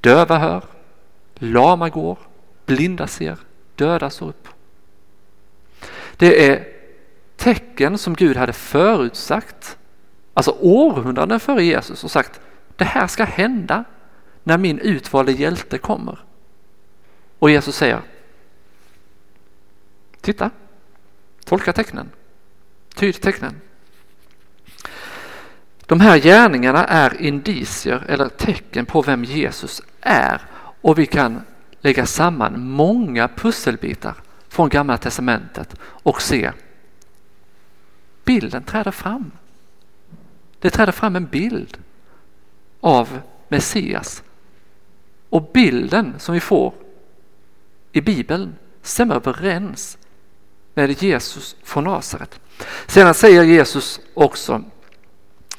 Döva 0.00 0.38
hör, 0.38 0.64
lama 1.34 1.88
går, 1.88 2.18
blinda 2.66 3.06
ser, 3.06 3.36
döda 3.74 4.10
står 4.10 4.28
upp. 4.28 4.48
Det 6.16 6.50
är 6.50 6.66
tecken 7.36 7.98
som 7.98 8.14
Gud 8.14 8.36
hade 8.36 8.52
förutsagt, 8.52 9.78
alltså 10.34 10.56
århundraden 10.60 11.40
före 11.40 11.64
Jesus 11.64 12.04
och 12.04 12.10
sagt 12.10 12.40
det 12.76 12.84
här 12.84 13.06
ska 13.06 13.24
hända 13.24 13.84
när 14.42 14.58
min 14.58 14.78
utvalde 14.78 15.32
hjälte 15.32 15.78
kommer. 15.78 16.18
Och 17.38 17.50
Jesus 17.50 17.76
säger 17.76 18.00
Titta, 20.20 20.50
tolka 21.44 21.72
tecknen, 21.72 22.10
tyd 22.94 23.20
tecknen. 23.20 23.60
De 25.86 26.00
här 26.00 26.18
gärningarna 26.18 26.84
är 26.84 27.22
indicier 27.22 28.04
eller 28.08 28.28
tecken 28.28 28.86
på 28.86 29.02
vem 29.02 29.24
Jesus 29.24 29.82
är 30.00 30.40
och 30.56 30.98
vi 30.98 31.06
kan 31.06 31.40
lägga 31.80 32.06
samman 32.06 32.68
många 32.68 33.28
pusselbitar 33.28 34.14
från 34.48 34.68
Gamla 34.68 34.98
Testamentet 34.98 35.74
och 35.80 36.22
se 36.22 36.52
bilden 38.24 38.62
träda 38.62 38.92
fram. 38.92 39.30
Det 40.64 40.70
träder 40.70 40.92
fram 40.92 41.16
en 41.16 41.26
bild 41.26 41.78
av 42.80 43.20
Messias 43.48 44.22
och 45.28 45.50
bilden 45.54 46.14
som 46.18 46.34
vi 46.34 46.40
får 46.40 46.74
i 47.92 48.00
Bibeln 48.00 48.54
stämmer 48.82 49.14
överens 49.14 49.98
med 50.74 51.02
Jesus 51.02 51.56
från 51.62 51.84
Nasaret. 51.84 52.40
Sedan 52.86 53.14
säger 53.14 53.42
Jesus 53.42 54.00
också 54.14 54.62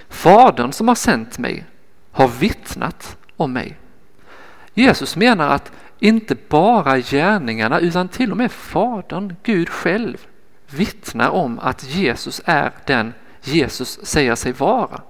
Fadern 0.10 0.72
som 0.72 0.88
har 0.88 0.96
sänt 0.96 1.38
mig 1.38 1.66
har 2.12 2.28
vittnat 2.28 3.18
om 3.36 3.54
mig. 3.54 3.78
Jesus 4.74 5.16
menar 5.16 5.50
att 5.50 5.72
inte 6.00 6.36
bara 6.50 7.00
gärningarna 7.00 7.80
utan 7.80 8.08
till 8.08 8.32
och 8.32 8.38
med 8.38 8.52
Fadern, 8.52 9.36
Gud 9.44 9.70
själv, 9.70 10.28
vittnar 10.70 11.30
om 11.30 11.60
att 11.60 11.84
Jesus 11.84 12.42
är 12.46 12.72
den 12.86 13.14
Jesus 13.48 14.00
säger 14.04 14.36
sig 14.36 14.52
vara. 14.52 15.02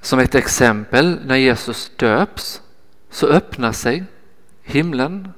Som 0.00 0.18
ett 0.18 0.34
exempel, 0.34 1.20
när 1.24 1.36
Jesus 1.36 1.92
döps 1.96 2.62
så 3.10 3.26
öppnar 3.26 3.72
sig 3.72 4.04
himlen 4.62 5.28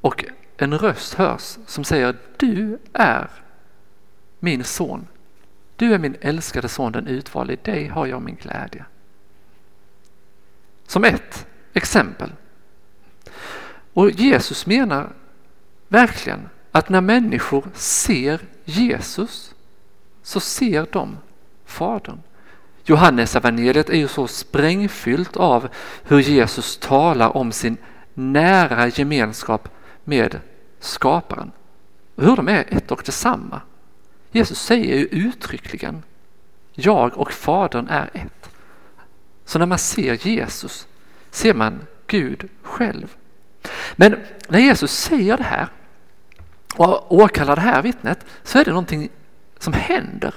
och 0.00 0.24
en 0.56 0.78
röst 0.78 1.14
hörs 1.14 1.58
som 1.66 1.84
säger 1.84 2.16
Du 2.36 2.78
är 2.92 3.30
min 4.38 4.64
son. 4.64 5.06
Du 5.76 5.94
är 5.94 5.98
min 5.98 6.16
älskade 6.20 6.68
son, 6.68 6.92
den 6.92 7.06
utvalde. 7.06 7.52
I 7.52 7.56
dig 7.56 7.86
har 7.86 8.06
jag 8.06 8.22
min 8.22 8.36
glädje. 8.36 8.84
Som 10.86 11.04
ett 11.04 11.46
exempel. 11.72 12.32
Och 13.92 14.10
Jesus 14.10 14.66
menar 14.66 15.12
verkligen 15.88 16.48
att 16.72 16.88
när 16.88 17.00
människor 17.00 17.64
ser 17.74 18.40
Jesus 18.64 19.54
så 20.22 20.40
ser 20.40 20.86
de 20.92 21.18
Fadern. 21.64 22.18
Johannes 22.84 23.36
evangeliet 23.36 23.90
är 23.90 23.96
ju 23.96 24.08
så 24.08 24.26
sprängfyllt 24.26 25.36
av 25.36 25.68
hur 26.02 26.18
Jesus 26.18 26.76
talar 26.76 27.36
om 27.36 27.52
sin 27.52 27.76
nära 28.14 28.88
gemenskap 28.88 29.68
med 30.04 30.40
skaparen. 30.80 31.50
Och 32.14 32.24
hur 32.24 32.36
de 32.36 32.48
är 32.48 32.64
ett 32.68 32.90
och 32.90 33.02
detsamma. 33.06 33.60
Jesus 34.32 34.60
säger 34.60 34.96
ju 34.98 35.04
uttryckligen 35.04 36.02
jag 36.72 37.18
och 37.18 37.32
Fadern 37.32 37.88
är 37.88 38.10
ett. 38.12 38.50
Så 39.44 39.58
när 39.58 39.66
man 39.66 39.78
ser 39.78 40.26
Jesus 40.26 40.86
ser 41.30 41.54
man 41.54 41.86
Gud 42.06 42.48
själv. 42.62 43.16
Men 43.96 44.16
när 44.48 44.58
Jesus 44.58 44.92
säger 44.92 45.36
det 45.36 45.44
här 45.44 45.68
och 46.76 47.12
åkallar 47.14 47.56
det 47.56 47.62
här 47.62 47.82
vittnet 47.82 48.26
så 48.42 48.58
är 48.58 48.64
det 48.64 48.70
någonting 48.70 49.08
som 49.58 49.72
händer. 49.72 50.34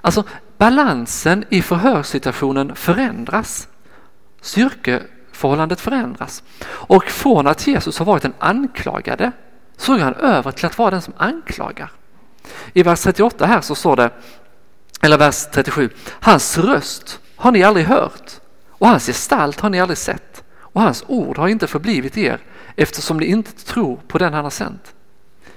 Alltså 0.00 0.24
balansen 0.58 1.44
i 1.48 1.62
förhörssituationen 1.62 2.74
förändras. 2.74 3.68
Styrkeförhållandet 4.40 5.80
förändras. 5.80 6.42
Och 6.66 7.04
från 7.04 7.46
att 7.46 7.66
Jesus 7.66 7.98
har 7.98 8.06
varit 8.06 8.22
den 8.22 8.34
anklagade 8.38 9.32
så 9.76 9.92
går 9.92 10.00
han 10.00 10.14
över 10.14 10.52
till 10.52 10.66
att 10.66 10.78
vara 10.78 10.90
den 10.90 11.02
som 11.02 11.14
anklagar. 11.16 11.90
I 12.72 12.82
vers 12.82 13.00
38 13.00 13.46
här 13.46 13.60
så 13.60 13.74
står 13.74 13.96
det, 13.96 14.10
eller 15.00 15.18
vers 15.18 15.46
37, 15.52 15.90
hans 16.20 16.58
röst 16.58 17.20
har 17.36 17.52
ni 17.52 17.62
aldrig 17.62 17.86
hört 17.86 18.30
och 18.68 18.88
hans 18.88 19.06
gestalt 19.06 19.60
har 19.60 19.70
ni 19.70 19.80
aldrig 19.80 19.98
sett 19.98 20.44
och 20.54 20.80
hans 20.80 21.04
ord 21.06 21.38
har 21.38 21.48
inte 21.48 21.66
förblivit 21.66 22.16
er 22.16 22.40
eftersom 22.76 23.16
ni 23.16 23.26
inte 23.26 23.52
tror 23.52 24.00
på 24.08 24.18
den 24.18 24.34
han 24.34 24.44
har 24.44 24.50
sänt. 24.50 24.94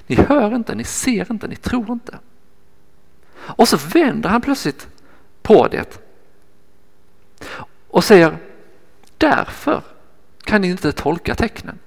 Ni 0.08 0.16
hör 0.16 0.56
inte, 0.56 0.76
ni 0.76 0.84
ser 0.84 1.32
inte, 1.32 1.48
ni 1.48 1.56
tror 1.56 1.92
inte. 1.92 2.20
Och 3.36 3.68
så 3.68 3.78
vänder 3.78 4.30
han 4.30 4.42
plötsligt 4.42 4.88
på 5.42 5.68
det 5.68 6.02
och 7.88 8.04
säger 8.04 8.38
därför 9.18 9.82
kan 10.44 10.62
ni 10.62 10.68
inte 10.68 10.92
tolka 10.92 11.36
tecknen. 11.36 11.80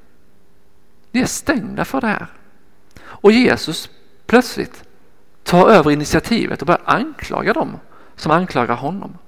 Ni 1.11 1.21
är 1.21 1.27
stängda 1.27 1.85
för 1.85 2.01
det 2.01 2.07
här. 2.07 2.27
Och 3.01 3.33
Jesus 3.33 3.91
plötsligt 4.27 4.85
tar 5.43 5.69
över 5.69 5.91
initiativet 5.91 6.61
och 6.61 6.67
börjar 6.67 6.83
anklaga 6.85 7.53
dem 7.53 7.77
som 8.17 8.33
anklagar 8.33 8.75
honom. 8.75 9.19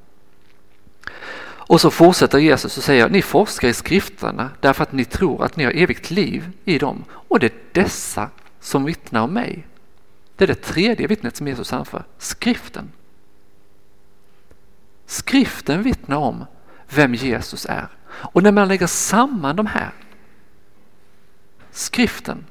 Och 1.43 1.81
så 1.81 1.91
fortsätter 1.91 2.39
Jesus 2.39 2.79
och 2.79 2.85
säger, 2.85 3.09
ni 3.09 3.23
forskar 3.23 3.69
i 3.69 3.75
skrifterna 3.75 4.51
därför 4.61 4.83
att 4.83 4.93
ni 4.93 5.05
tror 5.05 5.45
att 5.45 5.57
ni 5.57 5.65
har 5.65 5.73
evigt 5.73 6.11
liv 6.11 6.53
i 6.65 6.79
dem 6.79 7.05
och 7.11 7.39
det 7.39 7.47
är 7.47 7.53
dessa 7.73 8.29
som 8.61 8.85
vittnar 8.85 9.21
om 9.21 9.33
mig. 9.33 9.67
Det 10.37 10.45
är 10.45 10.49
det 10.49 10.55
tredje 10.55 11.07
vittnet 11.07 11.37
som 11.37 11.49
Jesus 11.49 11.73
anför, 11.73 12.05
skriften. 12.19 12.93
Skriften 15.07 15.83
vittnar 15.83 16.17
om 16.17 16.45
vem 16.89 17.15
Jesus 17.15 17.67
är. 17.67 17.89
Och 18.07 18.43
när 18.43 18.53
man 18.53 18.69
lägger 18.69 18.87
samman 18.87 19.57
de 19.57 19.67
här, 19.67 19.91
skriften, 21.71 22.47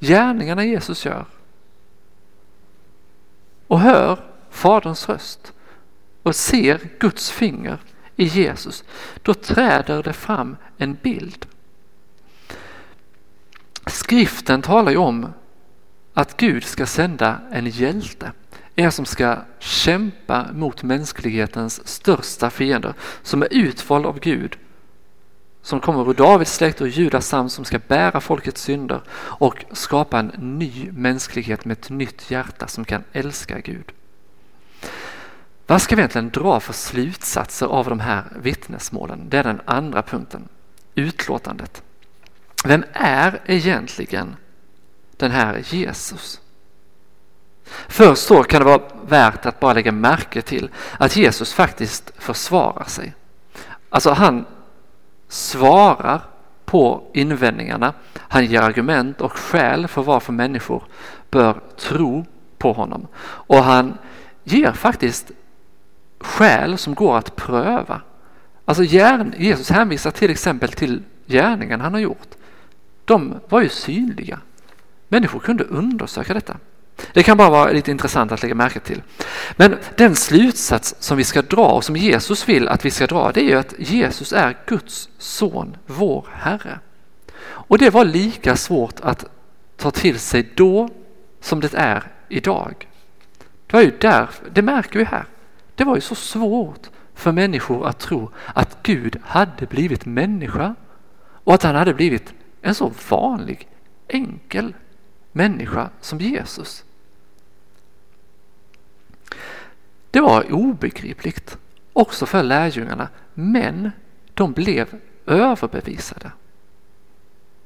gärningarna 0.00 0.64
Jesus 0.64 1.06
gör 1.06 1.26
och 3.66 3.80
hör 3.80 4.18
Faderns 4.50 5.08
röst 5.08 5.52
och 6.22 6.36
ser 6.36 6.80
Guds 6.98 7.30
finger 7.30 7.78
i 8.16 8.24
Jesus, 8.24 8.84
då 9.22 9.34
träder 9.34 10.02
det 10.02 10.12
fram 10.12 10.56
en 10.78 10.94
bild. 10.94 11.46
Skriften 13.86 14.62
talar 14.62 14.92
ju 14.92 14.98
om 14.98 15.32
att 16.14 16.36
Gud 16.36 16.64
ska 16.64 16.86
sända 16.86 17.40
en 17.50 17.66
hjälte, 17.66 18.32
en 18.74 18.92
som 18.92 19.04
ska 19.04 19.38
kämpa 19.58 20.46
mot 20.52 20.82
mänsklighetens 20.82 21.88
största 21.88 22.50
fiender, 22.50 22.94
som 23.22 23.42
är 23.42 23.48
utvald 23.50 24.06
av 24.06 24.20
Gud, 24.20 24.56
som 25.62 25.80
kommer 25.80 26.10
ur 26.10 26.14
Davids 26.14 26.54
släkt 26.54 26.80
och 26.80 26.88
Judas 26.88 27.26
sam 27.26 27.48
som 27.48 27.64
ska 27.64 27.78
bära 27.78 28.20
folkets 28.20 28.62
synder 28.62 29.00
och 29.16 29.64
skapa 29.72 30.18
en 30.18 30.58
ny 30.58 30.90
mänsklighet 30.92 31.64
med 31.64 31.78
ett 31.78 31.90
nytt 31.90 32.30
hjärta 32.30 32.66
som 32.66 32.84
kan 32.84 33.04
älska 33.12 33.60
Gud. 33.60 33.92
Vad 35.66 35.82
ska 35.82 35.96
vi 35.96 36.00
egentligen 36.00 36.30
dra 36.30 36.60
för 36.60 36.72
slutsatser 36.72 37.66
av 37.66 37.88
de 37.88 38.00
här 38.00 38.24
vittnesmålen? 38.42 39.28
Det 39.28 39.38
är 39.38 39.44
den 39.44 39.60
andra 39.64 40.02
punkten, 40.02 40.48
utlåtandet. 40.94 41.82
Vem 42.66 42.84
är 42.92 43.40
egentligen 43.46 44.36
den 45.16 45.30
här 45.30 45.62
Jesus? 45.64 46.40
Först 47.88 48.28
då 48.28 48.42
kan 48.42 48.60
det 48.60 48.64
vara 48.64 48.82
värt 49.06 49.46
att 49.46 49.60
bara 49.60 49.72
lägga 49.72 49.92
märke 49.92 50.42
till 50.42 50.70
att 50.98 51.16
Jesus 51.16 51.52
faktiskt 51.52 52.12
försvarar 52.18 52.84
sig. 52.84 53.14
Alltså 53.90 54.10
han 54.10 54.46
svarar 55.28 56.20
på 56.64 57.10
invändningarna. 57.14 57.94
Han 58.18 58.46
ger 58.46 58.60
argument 58.60 59.20
och 59.20 59.32
skäl 59.32 59.88
för 59.88 60.02
varför 60.02 60.32
människor 60.32 60.84
bör 61.30 61.60
tro 61.76 62.24
på 62.58 62.72
honom. 62.72 63.06
Och 63.24 63.64
han 63.64 63.98
ger 64.44 64.72
faktiskt 64.72 65.30
skäl 66.20 66.78
som 66.78 66.94
går 66.94 67.18
att 67.18 67.36
pröva. 67.36 68.00
Alltså 68.64 68.84
Jesus 68.84 69.70
hänvisar 69.70 70.10
till 70.10 70.30
exempel 70.30 70.72
till 70.72 71.02
gärningen 71.26 71.80
han 71.80 71.92
har 71.92 72.00
gjort. 72.00 72.28
De 73.04 73.40
var 73.48 73.60
ju 73.60 73.68
synliga. 73.68 74.38
Människor 75.08 75.40
kunde 75.40 75.64
undersöka 75.64 76.34
detta. 76.34 76.56
Det 77.12 77.22
kan 77.22 77.36
bara 77.36 77.50
vara 77.50 77.72
lite 77.72 77.90
intressant 77.90 78.32
att 78.32 78.42
lägga 78.42 78.54
märke 78.54 78.80
till. 78.80 79.02
Men 79.56 79.76
den 79.96 80.16
slutsats 80.16 80.94
som 80.98 81.16
vi 81.16 81.24
ska 81.24 81.42
dra 81.42 81.66
och 81.66 81.84
som 81.84 81.96
Jesus 81.96 82.48
vill 82.48 82.68
att 82.68 82.84
vi 82.84 82.90
ska 82.90 83.06
dra 83.06 83.32
det 83.32 83.40
är 83.40 83.48
ju 83.48 83.58
att 83.58 83.74
Jesus 83.78 84.32
är 84.32 84.56
Guds 84.66 85.08
son, 85.18 85.76
vår 85.86 86.28
Herre. 86.32 86.78
Och 87.44 87.78
det 87.78 87.90
var 87.90 88.04
lika 88.04 88.56
svårt 88.56 89.00
att 89.00 89.24
ta 89.76 89.90
till 89.90 90.18
sig 90.18 90.52
då 90.54 90.88
som 91.40 91.60
det 91.60 91.74
är 91.74 92.02
idag. 92.28 92.88
Det 93.66 93.76
var 93.76 93.82
ju 93.82 93.92
där, 94.00 94.30
det 94.52 94.62
märker 94.62 94.98
vi 94.98 95.04
här. 95.04 95.24
Det 95.74 95.84
var 95.84 95.94
ju 95.94 96.00
så 96.00 96.14
svårt 96.14 96.90
för 97.14 97.32
människor 97.32 97.86
att 97.86 97.98
tro 97.98 98.30
att 98.54 98.78
Gud 98.82 99.16
hade 99.24 99.66
blivit 99.66 100.06
människa 100.06 100.74
och 101.16 101.54
att 101.54 101.62
han 101.62 101.74
hade 101.74 101.94
blivit 101.94 102.34
en 102.64 102.74
så 102.74 102.92
vanlig, 103.08 103.68
enkel 104.08 104.74
människa 105.32 105.90
som 106.00 106.18
Jesus. 106.18 106.84
Det 110.10 110.20
var 110.20 110.52
obegripligt 110.52 111.58
också 111.92 112.26
för 112.26 112.42
lärjungarna, 112.42 113.08
men 113.34 113.90
de 114.34 114.52
blev 114.52 115.00
överbevisade. 115.26 116.30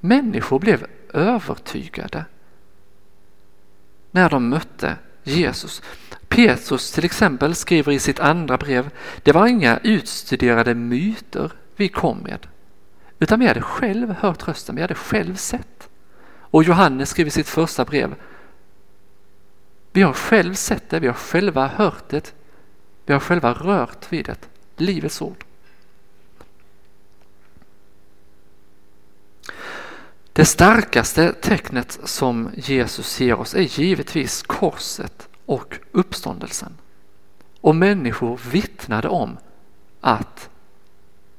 Människor 0.01 0.59
blev 0.59 0.87
övertygade 1.13 2.25
när 4.11 4.31
de 4.31 4.49
mötte 4.49 4.97
Jesus. 5.23 5.83
Petrus 6.29 6.93
till 6.93 7.05
exempel 7.05 7.55
skriver 7.55 7.93
i 7.93 7.99
sitt 7.99 8.21
andra 8.21 8.57
brev, 8.57 8.91
det 9.23 9.33
var 9.33 9.47
inga 9.47 9.79
utstuderade 9.79 10.75
myter 10.75 11.53
vi 11.77 11.89
kom 11.89 12.19
med, 12.19 12.47
utan 13.19 13.41
vi 13.41 13.47
hade 13.47 13.63
själv 13.63 14.11
hört 14.11 14.49
rösten, 14.49 14.75
vi 14.75 14.83
hade 14.83 14.95
själv 14.95 15.35
sett. 15.35 15.89
Och 16.41 16.65
Johannes 16.65 17.11
skriver 17.11 17.29
i 17.29 17.31
sitt 17.31 17.49
första 17.49 17.85
brev, 17.85 18.15
vi 19.93 20.03
har 20.03 20.13
själv 20.13 20.55
sett 20.55 20.91
det, 20.91 21.01
vi 21.01 21.07
har 21.07 21.15
själva 21.15 21.67
hört 21.67 22.09
det, 22.09 22.35
vi 23.07 23.13
har 23.13 23.21
själva 23.21 23.53
rört 23.53 24.13
vid 24.13 24.25
det, 24.25 24.49
Livets 24.77 25.23
ord. 25.23 25.45
Det 30.33 30.45
starkaste 30.45 31.33
tecknet 31.33 31.99
som 32.05 32.51
Jesus 32.55 33.21
ger 33.21 33.41
oss 33.41 33.55
är 33.55 33.81
givetvis 33.81 34.43
korset 34.43 35.29
och 35.47 35.79
uppståndelsen. 35.93 36.77
Och 37.61 37.77
människor 37.77 38.41
vittnade 38.51 39.09
om 39.09 39.39
att 40.01 40.49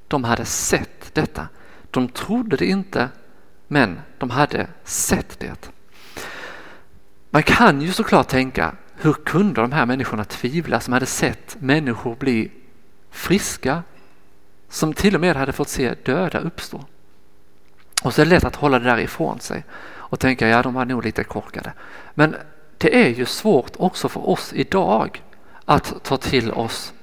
de 0.07 0.23
hade 0.23 0.45
sett 0.45 1.13
detta. 1.13 1.47
De 1.91 2.07
trodde 2.07 2.55
det 2.55 2.65
inte, 2.65 3.09
men 3.67 3.99
de 4.17 4.29
hade 4.29 4.67
sett 4.83 5.39
det. 5.39 5.71
Man 7.29 7.43
kan 7.43 7.81
ju 7.81 7.91
såklart 7.91 8.27
tänka, 8.27 8.75
hur 8.95 9.13
kunde 9.13 9.61
de 9.61 9.71
här 9.71 9.85
människorna 9.85 10.23
tvivla 10.23 10.79
som 10.79 10.93
hade 10.93 11.05
sett 11.05 11.57
människor 11.59 12.15
bli 12.15 12.51
friska, 13.11 13.83
som 14.69 14.93
till 14.93 15.15
och 15.15 15.21
med 15.21 15.35
hade 15.35 15.51
fått 15.51 15.69
se 15.69 15.93
döda 16.03 16.39
uppstå? 16.39 16.85
Och 18.03 18.13
så 18.13 18.21
är 18.21 18.25
det 18.25 18.29
lätt 18.29 18.43
att 18.43 18.55
hålla 18.55 18.79
det 18.79 18.85
där 18.85 18.97
ifrån 18.97 19.39
sig 19.39 19.63
och 20.09 20.19
tänka, 20.19 20.47
ja 20.47 20.61
de 20.61 20.73
var 20.73 20.85
nog 20.85 21.03
lite 21.03 21.23
korkade. 21.23 21.73
Men 22.13 22.35
det 22.77 23.05
är 23.05 23.09
ju 23.09 23.25
svårt 23.25 23.71
också 23.77 24.09
för 24.09 24.29
oss 24.29 24.53
idag 24.53 25.23
att 25.65 26.03
ta 26.03 26.17
till 26.17 26.51
oss 26.51 26.93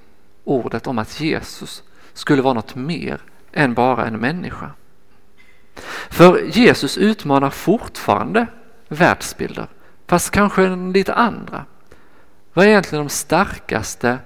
ordet 0.44 0.86
om 0.86 0.98
att 0.98 1.20
Jesus 1.20 1.82
skulle 2.12 2.42
vara 2.42 2.54
något 2.54 2.74
mer 2.74 3.20
än 3.56 3.74
bara 3.74 4.06
en 4.06 4.18
människa. 4.18 4.70
För 6.10 6.42
Jesus 6.42 6.98
utmanar 6.98 7.50
fortfarande 7.50 8.46
världsbilder, 8.88 9.66
fast 10.06 10.30
kanske 10.30 10.76
lite 10.76 11.14
andra. 11.14 11.64
Vad 12.52 12.64
är 12.64 12.68
egentligen 12.68 13.04
de 13.04 13.10
starkaste, 13.10 14.18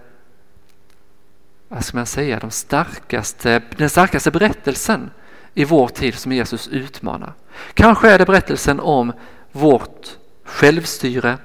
vad 1.69 1.85
ska 1.85 1.97
man 1.97 2.07
säga, 2.07 2.39
de 2.39 2.51
starkaste, 2.51 3.63
den 3.77 3.91
starkaste 3.91 4.31
berättelsen 4.31 5.11
i 5.55 5.65
vår 5.65 5.89
tid 5.89 6.15
som 6.15 6.33
Jesus 6.33 6.69
utmanar? 6.69 7.33
Kanske 7.75 8.11
är 8.11 8.19
det 8.19 8.27
berättelsen 8.27 8.81
om 8.81 9.13
vårt 9.53 10.09
självstyre, 10.45 11.39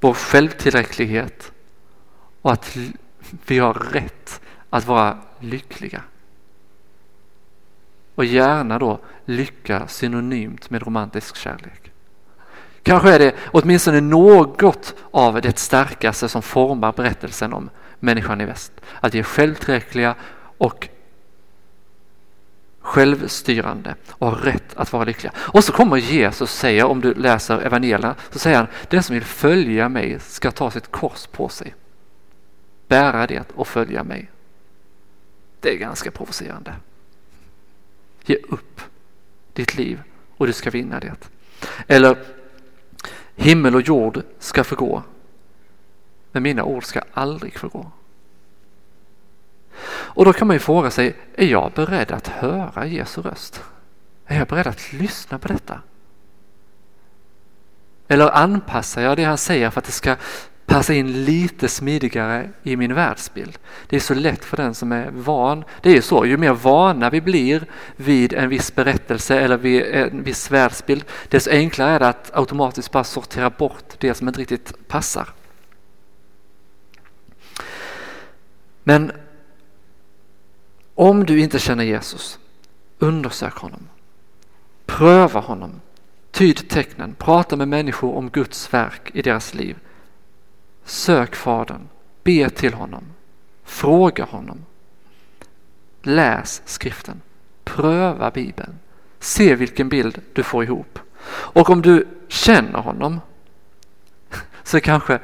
vår 0.00 0.14
självtillräcklighet 0.14 1.52
och 2.42 2.52
att 2.52 2.76
vi 3.46 3.58
har 3.58 3.74
rätt 3.74 4.40
att 4.70 4.86
vara 4.86 5.18
lyckliga. 5.40 6.02
Och 8.20 8.26
gärna 8.26 8.78
då 8.78 8.98
lycka 9.24 9.88
synonymt 9.88 10.70
med 10.70 10.82
romantisk 10.82 11.36
kärlek. 11.36 11.92
Kanske 12.82 13.14
är 13.14 13.18
det 13.18 13.34
åtminstone 13.46 14.00
något 14.00 14.94
av 15.10 15.40
det 15.40 15.58
starkaste 15.58 16.28
som 16.28 16.42
formar 16.42 16.92
berättelsen 16.92 17.52
om 17.52 17.70
människan 18.00 18.40
i 18.40 18.44
väst. 18.44 18.72
Att 19.00 19.14
vi 19.14 19.18
är 19.18 19.22
självtillräckliga 19.22 20.14
och 20.58 20.88
självstyrande 22.80 23.94
och 24.10 24.26
har 24.26 24.36
rätt 24.36 24.76
att 24.76 24.92
vara 24.92 25.04
lyckliga. 25.04 25.32
Och 25.36 25.64
så 25.64 25.72
kommer 25.72 25.96
Jesus 25.96 26.40
och 26.40 26.48
säger, 26.48 26.84
om 26.84 27.00
du 27.00 27.14
läser 27.14 27.58
evangelierna, 27.60 28.14
så 28.30 28.38
säger 28.38 28.56
han, 28.56 28.66
den 28.90 29.02
som 29.02 29.14
vill 29.14 29.24
följa 29.24 29.88
mig 29.88 30.20
ska 30.20 30.50
ta 30.50 30.70
sitt 30.70 30.90
kors 30.90 31.26
på 31.26 31.48
sig, 31.48 31.74
bära 32.88 33.26
det 33.26 33.50
och 33.54 33.68
följa 33.68 34.04
mig. 34.04 34.30
Det 35.60 35.74
är 35.74 35.78
ganska 35.78 36.10
provocerande. 36.10 36.74
Ge 38.24 38.36
upp 38.48 38.80
ditt 39.52 39.74
liv 39.74 40.02
och 40.36 40.46
du 40.46 40.52
ska 40.52 40.70
vinna 40.70 41.00
det. 41.00 41.14
Eller 41.86 42.16
himmel 43.36 43.74
och 43.74 43.82
jord 43.82 44.22
ska 44.38 44.64
förgå, 44.64 45.02
men 46.32 46.42
mina 46.42 46.64
ord 46.64 46.84
ska 46.84 47.02
aldrig 47.12 47.58
förgå. 47.58 47.90
Och 49.88 50.24
då 50.24 50.32
kan 50.32 50.46
man 50.46 50.54
ju 50.54 50.60
fråga 50.60 50.90
sig, 50.90 51.16
är 51.34 51.46
jag 51.46 51.72
beredd 51.72 52.12
att 52.12 52.28
höra 52.28 52.86
Jesu 52.86 53.22
röst? 53.22 53.62
Är 54.26 54.38
jag 54.38 54.48
beredd 54.48 54.66
att 54.66 54.92
lyssna 54.92 55.38
på 55.38 55.48
detta? 55.48 55.80
Eller 58.08 58.30
anpassar 58.30 59.02
jag 59.02 59.16
det 59.16 59.24
han 59.24 59.38
säger 59.38 59.70
för 59.70 59.78
att 59.80 59.84
det 59.84 59.92
ska 59.92 60.16
passa 60.70 60.94
in 60.94 61.24
lite 61.24 61.68
smidigare 61.68 62.50
i 62.62 62.76
min 62.76 62.94
världsbild? 62.94 63.58
Det 63.86 63.96
är 63.96 64.00
så 64.00 64.14
lätt 64.14 64.44
för 64.44 64.56
den 64.56 64.74
som 64.74 64.92
är 64.92 65.10
van. 65.10 65.64
Det 65.82 65.90
är 65.90 65.94
ju 65.94 66.02
så, 66.02 66.26
ju 66.26 66.36
mer 66.36 66.52
vana 66.52 67.10
vi 67.10 67.20
blir 67.20 67.66
vid 67.96 68.32
en 68.32 68.48
viss 68.48 68.74
berättelse 68.74 69.40
eller 69.40 69.56
vid 69.56 69.82
en 69.82 70.22
viss 70.22 70.50
världsbild, 70.50 71.04
desto 71.28 71.50
enklare 71.50 71.90
är 71.90 71.98
det 71.98 72.08
att 72.08 72.30
automatiskt 72.34 72.90
bara 72.90 73.04
sortera 73.04 73.50
bort 73.50 73.94
det 73.98 74.14
som 74.14 74.28
inte 74.28 74.40
riktigt 74.40 74.88
passar. 74.88 75.28
Men 78.84 79.12
om 80.94 81.26
du 81.26 81.40
inte 81.40 81.58
känner 81.58 81.84
Jesus, 81.84 82.38
undersök 82.98 83.54
honom. 83.54 83.88
Pröva 84.86 85.40
honom. 85.40 85.80
Tyd 86.30 86.68
tecknen. 86.68 87.14
Prata 87.18 87.56
med 87.56 87.68
människor 87.68 88.16
om 88.16 88.30
Guds 88.30 88.74
verk 88.74 89.10
i 89.12 89.22
deras 89.22 89.54
liv. 89.54 89.76
Sök 90.84 91.34
Fadern. 91.34 91.88
Be 92.22 92.50
till 92.50 92.74
honom. 92.74 93.04
Fråga 93.64 94.24
honom. 94.24 94.66
Läs 96.02 96.62
skriften. 96.64 97.20
Pröva 97.64 98.30
Bibeln. 98.30 98.78
Se 99.18 99.54
vilken 99.54 99.88
bild 99.88 100.20
du 100.32 100.42
får 100.42 100.64
ihop. 100.64 100.98
Och 101.30 101.70
om 101.70 101.82
du 101.82 102.08
känner 102.28 102.78
honom 102.78 103.20
så 104.62 104.76
är 104.76 104.80
kanske 104.80 105.18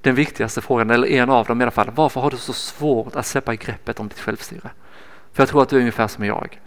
den 0.00 0.14
viktigaste 0.14 0.60
frågan, 0.60 0.90
eller 0.90 1.08
en 1.08 1.30
av 1.30 1.46
dem 1.46 1.60
i 1.60 1.64
alla 1.64 1.70
fall, 1.70 1.90
varför 1.94 2.20
har 2.20 2.30
du 2.30 2.36
så 2.36 2.52
svårt 2.52 3.16
att 3.16 3.26
släppa 3.26 3.54
greppet 3.54 4.00
om 4.00 4.08
ditt 4.08 4.20
självstyre? 4.20 4.70
För 5.32 5.42
jag 5.42 5.48
tror 5.48 5.62
att 5.62 5.68
du 5.68 5.76
är 5.76 5.80
ungefär 5.80 6.08
som 6.08 6.24
jag. 6.24 6.60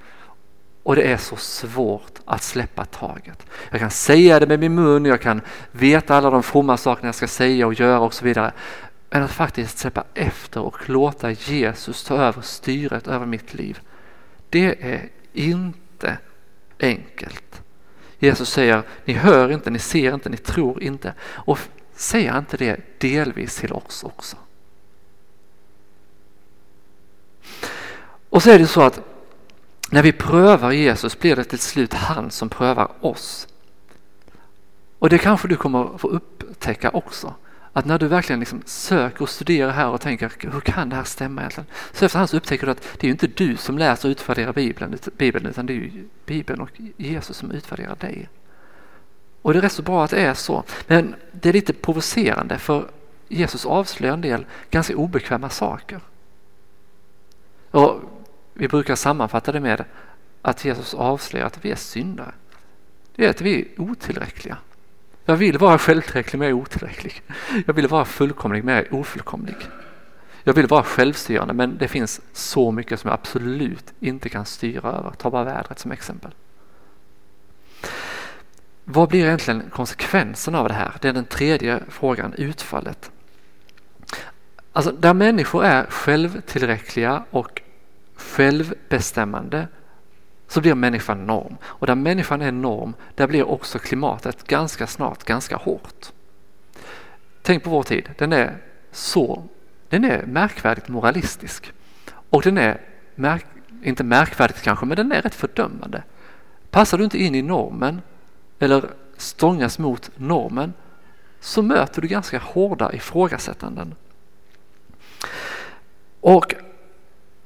Och 0.88 0.95
det 0.95 1.04
är 1.04 1.17
så 1.17 1.36
svårt 1.36 2.19
att 2.26 2.43
släppa 2.43 2.86
taget. 2.86 3.45
Jag 3.71 3.80
kan 3.80 3.91
säga 3.91 4.39
det 4.39 4.47
med 4.47 4.60
min 4.60 4.76
mun, 4.76 5.06
jag 5.06 5.21
kan 5.21 5.41
veta 5.71 6.15
alla 6.15 6.30
de 6.30 6.43
fromma 6.43 6.78
sakerna 6.78 7.08
jag 7.08 7.15
ska 7.15 7.28
säga 7.28 7.67
och 7.67 7.73
göra 7.73 8.00
och 8.00 8.13
så 8.13 8.26
vidare. 8.26 8.52
Men 9.10 9.23
att 9.23 9.32
faktiskt 9.32 9.78
släppa 9.78 10.04
efter 10.13 10.62
och 10.62 10.89
låta 10.89 11.32
Jesus 11.32 12.04
ta 12.04 12.15
över 12.15 12.41
styret 12.41 13.08
över 13.08 13.26
mitt 13.26 13.54
liv. 13.54 13.80
Det 14.50 14.86
är 14.93 15.10
inte 15.34 16.17
enkelt. 16.80 17.62
Jesus 18.19 18.50
säger, 18.50 18.84
ni 19.06 19.13
hör 19.13 19.52
inte, 19.52 19.69
ni 19.69 19.80
ser 19.80 20.13
inte, 20.13 20.30
ni 20.30 20.38
tror 20.38 20.84
inte. 20.84 21.13
Och 21.21 21.60
säger 21.95 22.38
inte 22.38 22.58
det 22.58 23.00
delvis 23.00 23.56
till 23.56 23.73
oss 23.73 24.04
också? 24.04 24.38
Och 28.30 28.43
så 28.43 28.50
är 28.50 28.60
det 28.60 28.67
så 28.67 28.82
att 28.82 29.07
när 29.91 30.04
vi 30.04 30.12
prövar 30.12 30.71
Jesus 30.71 31.19
blir 31.19 31.36
det 31.36 31.43
till 31.43 31.60
slut 31.60 31.93
han 31.93 32.32
som 32.32 32.50
prövar 32.50 32.91
oss. 33.00 33.47
Och 35.00 35.10
det 35.10 35.17
kanske 35.17 35.47
du 35.47 35.56
kommer 35.56 35.97
få 35.97 36.08
upptäcka 36.08 36.89
också. 36.89 37.34
Att 37.73 37.86
när 37.86 38.00
du 38.00 38.08
verkligen 38.08 38.39
liksom 38.39 38.62
söker 38.65 39.21
och 39.21 39.30
studerar 39.30 39.71
här 39.71 39.88
och 39.88 40.02
tänker 40.02 40.32
hur 40.39 40.60
kan 40.60 40.89
det 40.89 40.95
här 40.95 41.04
stämma 41.04 41.41
egentligen? 41.41 41.67
Så 41.91 42.06
efterhand 42.06 42.30
så 42.30 42.38
upptäcker 42.38 42.65
du 42.65 42.71
att 42.71 42.88
det 43.00 43.08
är 43.08 43.12
inte 43.12 43.28
du 43.28 43.58
som 43.58 43.78
läser 43.78 44.10
och 44.10 44.12
utvärderar 44.12 44.54
Bibeln, 44.54 44.97
Bibeln 45.17 45.45
utan 45.45 45.65
det 45.65 45.73
är 45.73 45.91
Bibeln 46.26 46.62
och 46.62 46.69
Jesus 46.97 47.38
som 47.38 47.52
utvärderar 47.52 47.95
dig. 47.95 48.30
Och 49.41 49.54
det 49.54 49.60
är 49.60 49.62
rätt 49.62 49.71
så 49.71 49.82
bra 49.82 50.04
att 50.04 50.12
det 50.12 50.21
är 50.21 50.34
så. 50.34 50.63
Men 50.88 51.15
det 51.32 51.50
är 51.50 51.54
lite 51.54 51.73
provocerande 51.73 52.58
för 52.58 52.89
Jesus 53.28 53.65
avslöjar 53.65 54.13
en 54.13 54.21
del 54.21 54.45
ganska 54.71 54.95
obekväma 54.95 55.50
saker. 55.50 56.00
Och 57.71 58.02
vi 58.58 58.67
brukar 58.67 58.96
sammanfatta 58.96 59.52
det 59.52 59.60
med 59.60 59.86
att 60.41 60.65
Jesus 60.65 60.93
avslöjar 60.93 61.46
att 61.46 61.65
vi 61.65 61.72
är 61.72 61.76
syndare. 61.76 62.32
Det 63.15 63.26
är 63.26 63.30
att 63.30 63.41
vi 63.41 63.62
är 63.62 63.82
otillräckliga. 63.82 64.58
Jag 65.26 65.36
vill 65.36 65.58
vara 65.58 65.78
självtillräcklig 65.78 66.39
men 66.39 66.48
jag 66.48 66.58
är 66.58 66.62
otillräcklig. 66.62 67.22
Jag 67.65 67.74
vill 67.74 67.88
vara 67.88 68.06
fullkomlig 68.06 68.63
men 68.63 68.76
jag 68.76 68.86
är 68.86 68.93
ofullkomlig. 68.93 69.56
Jag 70.43 70.54
vill 70.54 70.67
vara 70.67 70.84
självstyrande 70.84 71.54
men 71.54 71.78
det 71.78 71.88
finns 71.88 72.22
så 72.34 72.72
mycket 72.72 73.00
som 73.00 73.08
jag 73.08 73.13
absolut 73.13 73.93
inte 74.00 74.30
kan 74.30 74.46
styra 74.46 74.89
över. 74.91 75.12
Ta 75.17 75.30
bara 75.30 75.43
vädret 75.43 75.80
som 75.80 75.91
exempel. 75.91 76.32
Vad 78.84 79.10
blir 79.10 79.26
egentligen 79.26 79.63
konsekvensen 79.70 80.56
av 80.56 80.67
det 80.67 80.74
här? 80.74 80.93
Det 81.02 81.08
är 81.08 81.13
den 81.13 81.26
tredje 81.26 81.80
frågan, 81.89 82.34
utfallet. 82.34 83.12
Alltså 84.74 84.91
där 84.91 85.13
människor 85.13 85.65
är 85.65 85.86
självtillräckliga 85.86 87.24
och 87.30 87.62
självbestämmande 88.17 89.67
så 90.47 90.62
blir 90.62 90.75
människan 90.75 91.25
norm. 91.25 91.58
Och 91.63 91.88
där 91.88 91.95
människan 91.95 92.41
är 92.41 92.51
norm, 92.51 92.93
där 93.15 93.27
blir 93.27 93.43
också 93.43 93.80
klimatet 93.80 94.47
ganska 94.47 94.88
snart 94.88 95.23
ganska 95.23 95.56
hårt. 95.56 96.06
Tänk 97.41 97.63
på 97.63 97.69
vår 97.69 97.84
tid, 97.84 98.10
den 98.17 98.34
är 98.34 98.58
så, 98.91 99.43
den 99.89 100.03
är 100.03 100.25
märkvärdigt 100.25 100.88
moralistisk. 100.88 101.73
Och 102.30 102.41
den 102.41 102.58
är, 102.58 102.82
märk, 103.15 103.45
inte 103.84 104.03
märkvärdigt 104.03 104.62
kanske, 104.62 104.86
men 104.86 104.97
den 104.97 105.12
är 105.12 105.21
rätt 105.21 105.36
fördömande. 105.36 106.03
Passar 106.69 106.97
du 106.97 107.03
inte 107.03 107.23
in 107.23 107.36
i 107.36 107.41
normen 107.41 108.01
eller 108.60 108.89
stångas 109.17 109.80
mot 109.80 110.12
normen 110.15 110.73
så 111.39 111.62
möter 111.62 112.01
du 112.01 112.08
ganska 112.08 112.39
hårda 112.39 112.93
ifrågasättanden. 112.93 113.95
Och 116.19 116.56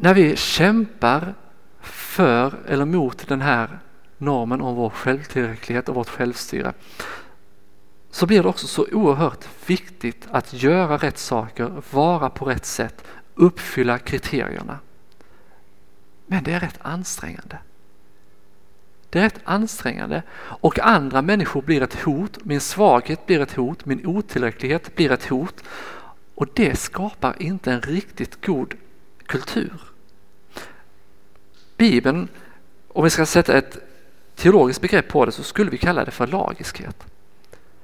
när 0.03 0.13
vi 0.13 0.35
kämpar 0.35 1.33
för 1.81 2.53
eller 2.67 2.85
mot 2.85 3.27
den 3.27 3.41
här 3.41 3.79
normen 4.17 4.61
om 4.61 4.75
vår 4.75 4.89
självtillräcklighet 4.89 5.89
och 5.89 5.95
vårt 5.95 6.09
självstyre 6.09 6.73
så 8.11 8.25
blir 8.25 8.43
det 8.43 8.49
också 8.49 8.67
så 8.67 8.87
oerhört 8.91 9.47
viktigt 9.65 10.27
att 10.31 10.53
göra 10.53 10.97
rätt 10.97 11.17
saker, 11.17 11.81
vara 11.91 12.29
på 12.29 12.45
rätt 12.45 12.65
sätt, 12.65 13.03
uppfylla 13.35 13.97
kriterierna. 13.97 14.79
Men 16.25 16.43
det 16.43 16.53
är 16.53 16.59
rätt 16.59 16.79
ansträngande. 16.81 17.57
Det 19.09 19.19
är 19.19 19.23
rätt 19.23 19.39
ansträngande 19.43 20.23
och 20.39 20.79
andra 20.79 21.21
människor 21.21 21.61
blir 21.61 21.81
ett 21.81 22.01
hot, 22.01 22.45
min 22.45 22.61
svaghet 22.61 23.25
blir 23.25 23.39
ett 23.39 23.55
hot, 23.55 23.85
min 23.85 24.05
otillräcklighet 24.05 24.95
blir 24.95 25.11
ett 25.11 25.25
hot 25.25 25.63
och 26.35 26.47
det 26.53 26.79
skapar 26.79 27.41
inte 27.41 27.71
en 27.71 27.81
riktigt 27.81 28.45
god 28.45 28.73
kultur. 29.25 29.90
Bibeln, 31.81 32.27
om 32.87 33.03
vi 33.03 33.09
ska 33.09 33.25
sätta 33.25 33.57
ett 33.57 33.77
teologiskt 34.35 34.81
begrepp 34.81 35.07
på 35.07 35.25
det 35.25 35.31
så 35.31 35.43
skulle 35.43 35.71
vi 35.71 35.77
kalla 35.77 36.05
det 36.05 36.11
för 36.11 36.27
lagiskhet. 36.27 37.03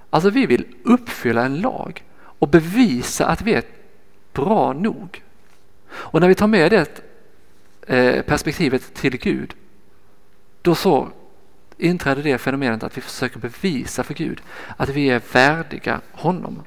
Alltså 0.10 0.30
vi 0.30 0.46
vill 0.46 0.66
uppfylla 0.84 1.46
en 1.46 1.62
lag 1.62 2.04
och 2.18 2.48
bevisa 2.48 3.26
att 3.26 3.42
vi 3.42 3.54
är 3.54 3.64
bra 4.34 4.74
nog. 4.74 5.24
Och 5.90 6.22
när 6.22 6.28
vi 6.28 6.36
tar 6.36 6.48
med 6.48 6.72
det 6.72 7.02
eh, 7.88 8.22
perspektivet 8.22 8.94
till 8.94 9.18
Gud 9.18 9.54
då 10.62 10.76
så 10.76 11.10
inträder 11.78 12.24
det 12.24 12.38
fenomenet 12.38 12.84
att 12.84 12.98
vi 12.98 13.02
försöker 13.02 13.40
bevisa 13.40 14.04
för 14.04 14.14
Gud 14.14 14.42
att 14.78 14.90
vi 14.90 15.10
är 15.10 15.22
värdiga 15.34 16.02
honom. 16.12 16.64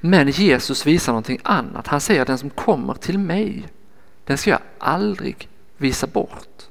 Men 0.00 0.28
Jesus 0.28 0.86
visar 0.86 1.12
någonting 1.12 1.40
annat. 1.42 1.86
Han 1.86 2.00
säger 2.00 2.20
att 2.20 2.26
den 2.26 2.38
som 2.38 2.50
kommer 2.50 2.94
till 2.94 3.18
mig, 3.18 3.68
den 4.24 4.38
ska 4.38 4.50
jag 4.50 4.60
aldrig 4.78 5.48
visa 5.80 6.06
bort. 6.06 6.68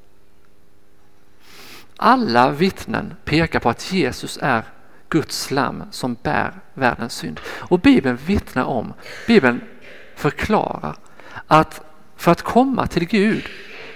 Alla 1.98 2.52
vittnen 2.52 3.13
pekar 3.26 3.60
på 3.60 3.69
att 3.69 3.91
Jesus 3.91 4.39
är 4.41 4.63
Guds 5.10 5.52
lam 5.52 5.84
som 5.91 6.17
bär 6.24 6.54
världens 6.74 7.13
synd. 7.13 7.39
Och 7.45 7.80
Bibeln 7.80 8.17
vittnar 8.26 8.63
om, 8.63 8.93
Bibeln 9.28 9.62
förklarar 10.15 10.95
att 11.48 11.82
för 12.15 12.32
att 12.32 12.41
komma 12.41 12.88
till 12.88 13.06
Gud, 13.06 13.43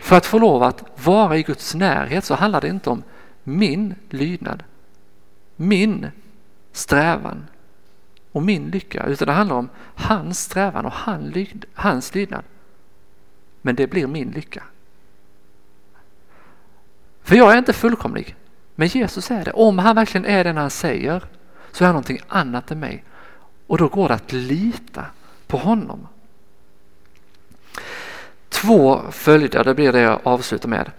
för 0.02 0.16
att 0.16 0.26
få 0.26 0.40
lov 0.40 0.64
att 0.64 0.84
vara 1.04 1.38
i 1.38 1.44
Guds 1.44 1.76
närhet 1.76 2.26
så 2.26 2.36
handlar 2.36 2.62
det 2.62 2.68
inte 2.68 2.90
om 2.90 3.04
min 3.44 3.96
lydnad, 4.10 4.64
min 5.56 6.08
strävan 6.72 7.48
och 8.32 8.44
min 8.44 8.70
lycka, 8.70 9.06
utan 9.06 9.28
det 9.28 9.34
handlar 9.34 9.56
om 9.56 9.70
hans 9.96 10.40
strävan 10.40 10.86
och 10.86 10.94
hans 11.74 12.16
lydnad. 12.16 12.44
Men 13.62 13.76
det 13.76 13.88
blir 13.88 14.08
min 14.08 14.32
lycka. 14.32 14.64
För 17.24 17.36
jag 17.36 17.54
är 17.54 17.58
inte 17.58 17.74
fullkomlig, 17.74 18.36
men 18.76 18.88
Jesus 18.88 19.32
är 19.32 19.46
det. 19.46 19.52
Om 19.52 19.80
han 19.80 19.96
verkligen 19.96 20.26
är 20.26 20.44
den 20.44 20.58
han 20.58 20.70
säger 20.70 21.24
så 21.72 21.84
är 21.84 21.86
han 21.86 21.94
någonting 21.94 22.22
annat 22.28 22.72
än 22.72 22.80
mig. 22.80 23.04
Och 23.68 23.78
då 23.78 23.88
går 23.88 24.08
det 24.08 24.14
att 24.14 24.34
lita 24.34 25.06
på 25.48 25.58
honom. 25.58 26.08
Två 28.50 29.02
följder, 29.12 29.64
det 29.64 29.74
blir 29.74 29.92
det 29.92 30.00
jag 30.00 30.20
avslutar 30.24 30.70
med. 30.70 30.92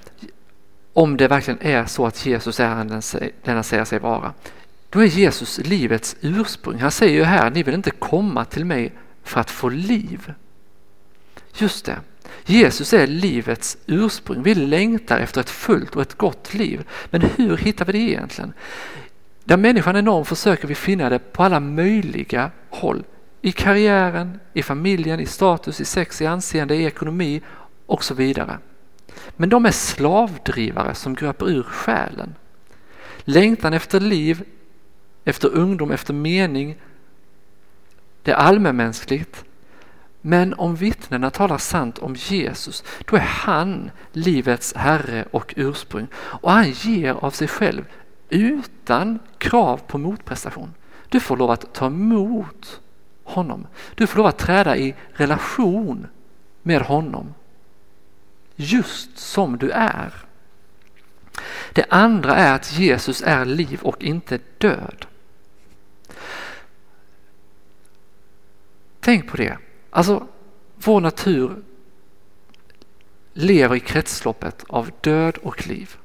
Om 0.93 1.17
det 1.17 1.29
verkligen 1.29 1.63
är 1.63 1.87
så 1.87 2.07
att 2.07 2.27
Jesus 2.27 2.61
är 2.61 2.75
den 3.45 3.55
han 3.55 3.65
säger 3.65 3.85
sig 3.85 3.99
vara. 3.99 4.33
Då 4.91 5.01
är 5.01 5.07
Jesus 5.07 5.59
livets 5.59 6.17
ursprung. 6.21 6.79
Han 6.79 6.91
säger 6.91 7.15
ju 7.15 7.25
här, 7.25 7.51
ni 7.51 7.63
vill 7.63 7.75
inte 7.75 7.91
komma 7.91 8.45
till 8.45 8.65
mig 8.65 8.93
för 9.23 9.41
att 9.41 9.51
få 9.51 9.69
liv. 9.69 10.33
Just 11.55 11.85
det, 11.85 11.99
Jesus 12.45 12.93
är 12.93 13.07
livets 13.07 13.77
ursprung. 13.87 14.43
Vi 14.43 14.55
längtar 14.55 15.19
efter 15.19 15.41
ett 15.41 15.51
fullt 15.51 15.97
och 15.97 16.03
ett 16.03 16.15
gott 16.15 16.55
liv. 16.55 16.89
Men 17.11 17.23
hur 17.23 17.57
hittar 17.57 17.85
vi 17.85 17.93
det 17.93 17.99
egentligen? 17.99 18.53
Där 19.45 19.57
människan 19.57 19.97
är 19.97 20.03
norm 20.03 20.25
försöker 20.25 20.69
vi 20.69 20.75
finna 20.75 21.09
det 21.09 21.19
på 21.19 21.43
alla 21.43 21.61
möjliga 21.61 22.51
håll. 22.71 23.05
I 23.41 23.53
karriären, 23.53 24.41
i 24.53 24.63
familjen, 24.63 25.21
i 25.21 25.27
status, 25.27 25.81
i 25.81 25.85
sex, 25.85 26.23
i 26.23 26.27
anseende, 26.27 26.75
i 26.75 26.85
ekonomi 26.85 27.43
och 27.87 28.05
så 28.05 28.15
vidare. 28.15 28.59
Men 29.37 29.49
de 29.49 29.67
är 29.67 29.71
slavdrivare 29.71 30.95
som 30.95 31.15
gröper 31.15 31.51
ur 31.51 31.63
själen. 31.63 32.35
Längtan 33.19 33.73
efter 33.73 34.01
liv, 34.01 34.45
efter 35.25 35.49
ungdom, 35.49 35.91
efter 35.91 36.15
mening, 36.15 36.77
det 38.23 38.31
är 38.31 38.37
allmänmänskligt. 38.37 39.45
Men 40.27 40.55
om 40.55 40.77
vittnena 40.77 41.31
talar 41.31 41.59
sant 41.59 41.99
om 41.99 42.15
Jesus, 42.15 42.85
då 43.05 43.17
är 43.17 43.21
han 43.21 43.91
livets 44.13 44.75
herre 44.75 45.25
och 45.31 45.55
ursprung. 45.57 46.07
Och 46.15 46.51
han 46.51 46.71
ger 46.71 47.13
av 47.15 47.31
sig 47.31 47.49
själv 47.49 47.85
utan 48.29 49.19
krav 49.39 49.81
på 49.87 49.99
motprestation. 49.99 50.75
Du 51.09 51.21
får 51.21 51.37
lov 51.37 51.51
att 51.51 51.75
ta 51.75 51.87
emot 51.87 52.81
honom. 53.25 53.67
Du 53.95 54.07
får 54.07 54.19
lov 54.19 54.27
att 54.27 54.39
träda 54.39 54.77
i 54.77 54.95
relation 55.13 56.07
med 56.63 56.83
honom. 56.83 57.35
Just 58.57 59.19
som 59.19 59.59
du 59.59 59.71
är. 59.71 60.13
Det 61.73 61.87
andra 61.91 62.37
är 62.37 62.55
att 62.55 62.73
Jesus 62.73 63.23
är 63.27 63.45
liv 63.45 63.81
och 63.83 64.03
inte 64.03 64.39
död. 64.59 65.07
Tänk 69.01 69.31
på 69.31 69.37
det. 69.37 69.59
Alltså, 69.95 70.27
vår 70.75 71.01
natur 71.01 71.63
lever 73.33 73.77
i 73.77 73.81
kretsloppet 73.81 74.65
av 74.69 74.91
död 75.01 75.37
och 75.37 75.67
liv. 75.67 75.97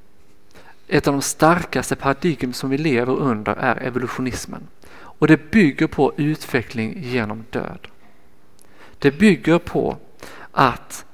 Ett 0.88 1.08
av 1.08 1.14
de 1.14 1.22
starkaste 1.22 1.96
paradigm 1.96 2.54
som 2.54 2.70
vi 2.70 2.78
lever 2.78 3.14
under 3.14 3.56
är 3.56 3.76
evolutionismen. 3.76 4.68
Och 4.92 5.28
det 5.28 5.52
bygger 5.52 5.88
på 5.88 6.14
utveckling 6.18 7.04
genom 7.04 7.46
död. 7.50 7.88
Det 9.00 9.12
bygger 9.12 9.60
på 9.60 9.98
att 10.52 11.06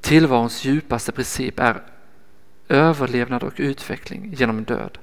tillvarons 0.00 0.64
djupaste 0.64 1.12
princip 1.12 1.58
är 1.60 1.82
överlevnad 2.68 3.42
och 3.42 3.54
utveckling 3.56 4.34
genom 4.36 4.64
död. 4.64 4.98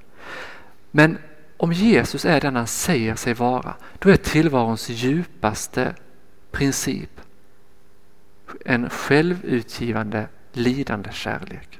Men 0.91 1.17
om 1.57 1.73
Jesus 1.73 2.25
är 2.25 2.41
den 2.41 2.55
han 2.55 2.67
säger 2.67 3.15
sig 3.15 3.33
vara, 3.33 3.75
då 3.99 4.09
är 4.09 4.15
tillvarons 4.15 4.89
djupaste 4.89 5.95
princip 6.51 7.21
en 8.65 8.89
självutgivande, 8.89 10.27
lidande 10.53 11.09
kärlek. 11.11 11.79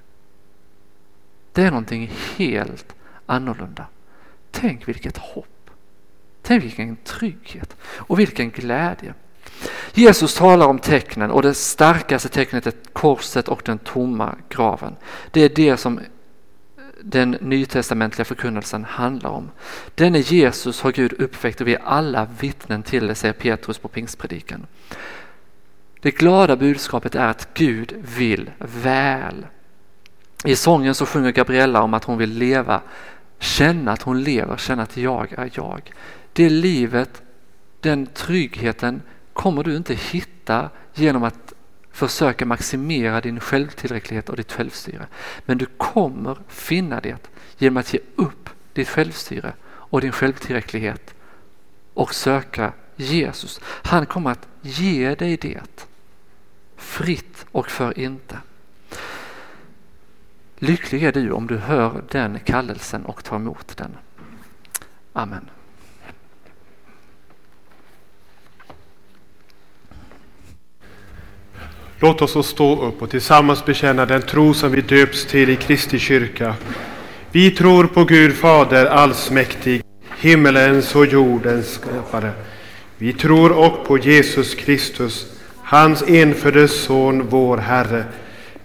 Det 1.52 1.62
är 1.64 1.72
någonting 1.72 2.12
helt 2.38 2.96
annorlunda. 3.26 3.86
Tänk 4.52 4.88
vilket 4.88 5.18
hopp. 5.18 5.70
Tänk 6.42 6.64
vilken 6.64 6.96
trygghet 6.96 7.76
och 7.84 8.20
vilken 8.20 8.50
glädje. 8.50 9.14
Jesus 9.94 10.36
talar 10.36 10.68
om 10.68 10.80
tecknen 10.80 11.32
och 11.32 11.42
det 11.42 11.54
starkaste 11.54 12.30
tecknet 12.30 12.68
är 12.68 12.74
korset 12.94 13.48
och 13.48 13.62
den 13.66 13.78
tomma 13.78 14.36
graven. 14.50 14.96
Det 15.32 15.42
är 15.42 15.50
det 15.50 15.78
som 15.78 16.00
den 17.08 17.32
nytestamentliga 17.32 18.26
förkunnelsen 18.26 18.84
handlar 18.84 19.30
om. 19.30 19.52
Denne 19.96 20.20
Jesus 20.20 20.82
har 20.82 20.92
Gud 20.92 21.14
uppväckt 21.14 21.62
och 21.62 21.68
vi 21.68 21.74
är 21.74 21.82
alla 21.86 22.28
vittnen 22.40 22.84
till 22.84 23.08
det, 23.08 23.16
säger 23.16 23.34
Petrus 23.34 23.78
på 23.78 23.88
pingstpredikan. 23.88 24.68
Det 26.02 26.12
glada 26.12 26.56
budskapet 26.56 27.16
är 27.16 27.28
att 27.28 27.48
Gud 27.54 27.96
vill 28.18 28.52
väl. 28.60 29.46
I 30.44 30.56
sången 30.56 30.96
så 30.96 31.06
sjunger 31.06 31.32
Gabriella 31.32 31.82
om 31.82 31.94
att 31.94 32.04
hon 32.04 32.18
vill 32.18 32.38
leva, 32.38 32.82
känna 33.40 33.92
att 33.92 34.02
hon 34.02 34.24
lever, 34.24 34.58
känna 34.58 34.84
att 34.84 34.98
jag 34.98 35.34
är 35.34 35.50
jag. 35.54 35.92
Det 36.34 36.50
livet, 36.50 37.22
den 37.80 38.08
tryggheten 38.08 39.02
kommer 39.34 39.64
du 39.64 39.76
inte 39.76 39.94
hitta 39.94 40.70
genom 40.94 41.24
att 41.24 41.45
försöka 41.96 42.46
maximera 42.46 43.22
din 43.22 43.40
självtillräcklighet 43.40 44.30
och 44.30 44.36
ditt 44.36 44.52
självstyre. 44.52 45.08
Men 45.46 45.58
du 45.58 45.66
kommer 45.66 46.38
finna 46.48 47.02
det 47.02 47.30
genom 47.58 47.78
att 47.78 47.94
ge 47.94 48.00
upp 48.16 48.50
ditt 48.74 48.90
självstyre 48.90 49.54
och 49.66 50.02
din 50.02 50.12
självtillräcklighet 50.12 51.16
och 51.94 52.16
söka 52.16 52.74
Jesus. 52.96 53.60
Han 53.64 54.06
kommer 54.06 54.32
att 54.32 54.48
ge 54.62 55.16
dig 55.16 55.38
det 55.38 55.90
fritt 56.76 57.46
och 57.52 57.70
för 57.70 58.00
inte. 58.00 58.40
Lycklig 60.58 61.04
är 61.04 61.12
du 61.12 61.32
om 61.32 61.48
du 61.48 61.58
hör 61.58 62.04
den 62.12 62.40
kallelsen 62.40 63.06
och 63.06 63.24
tar 63.24 63.36
emot 63.36 63.78
den. 63.78 63.98
Amen. 65.14 65.50
Låt 72.00 72.22
oss 72.22 72.48
stå 72.48 72.86
upp 72.86 73.02
och 73.02 73.10
tillsammans 73.10 73.66
bekänna 73.66 74.06
den 74.06 74.22
tro 74.22 74.54
som 74.54 74.72
vi 74.72 74.82
döps 74.82 75.26
till 75.26 75.50
i 75.50 75.56
Kristi 75.56 76.00
kyrka. 76.00 76.56
Vi 77.32 77.52
tror 77.52 77.86
på 77.86 78.04
Gud 78.04 78.34
Fader 78.34 78.86
allsmäktig, 78.86 79.82
himmelens 80.20 80.96
och 80.96 81.06
jordens 81.06 81.74
skapare. 81.74 82.32
Vi 82.98 83.14
tror 83.14 83.58
också 83.58 83.84
på 83.84 83.98
Jesus 83.98 84.56
Kristus, 84.56 85.26
hans 85.64 86.04
enfödde 86.08 86.68
Son, 86.68 87.28
vår 87.30 87.58
Herre, 87.58 88.04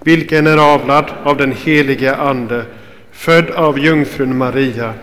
vilken 0.04 0.46
är 0.46 0.74
avlad 0.74 1.04
av 1.22 1.36
den 1.36 1.52
helige 1.52 2.16
Ande, 2.16 2.64
född 3.12 3.50
av 3.50 3.78
jungfrun 3.78 4.38
Maria, 4.38 4.94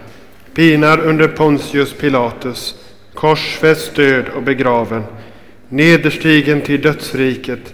pinad 0.53 0.99
under 0.99 1.27
Pontius 1.27 1.93
Pilatus, 1.93 2.75
korsfäst, 3.13 3.95
död 3.95 4.25
och 4.35 4.43
begraven, 4.43 5.03
nederstigen 5.69 6.61
till 6.61 6.81
dödsriket, 6.81 7.73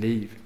liv. 0.00 0.43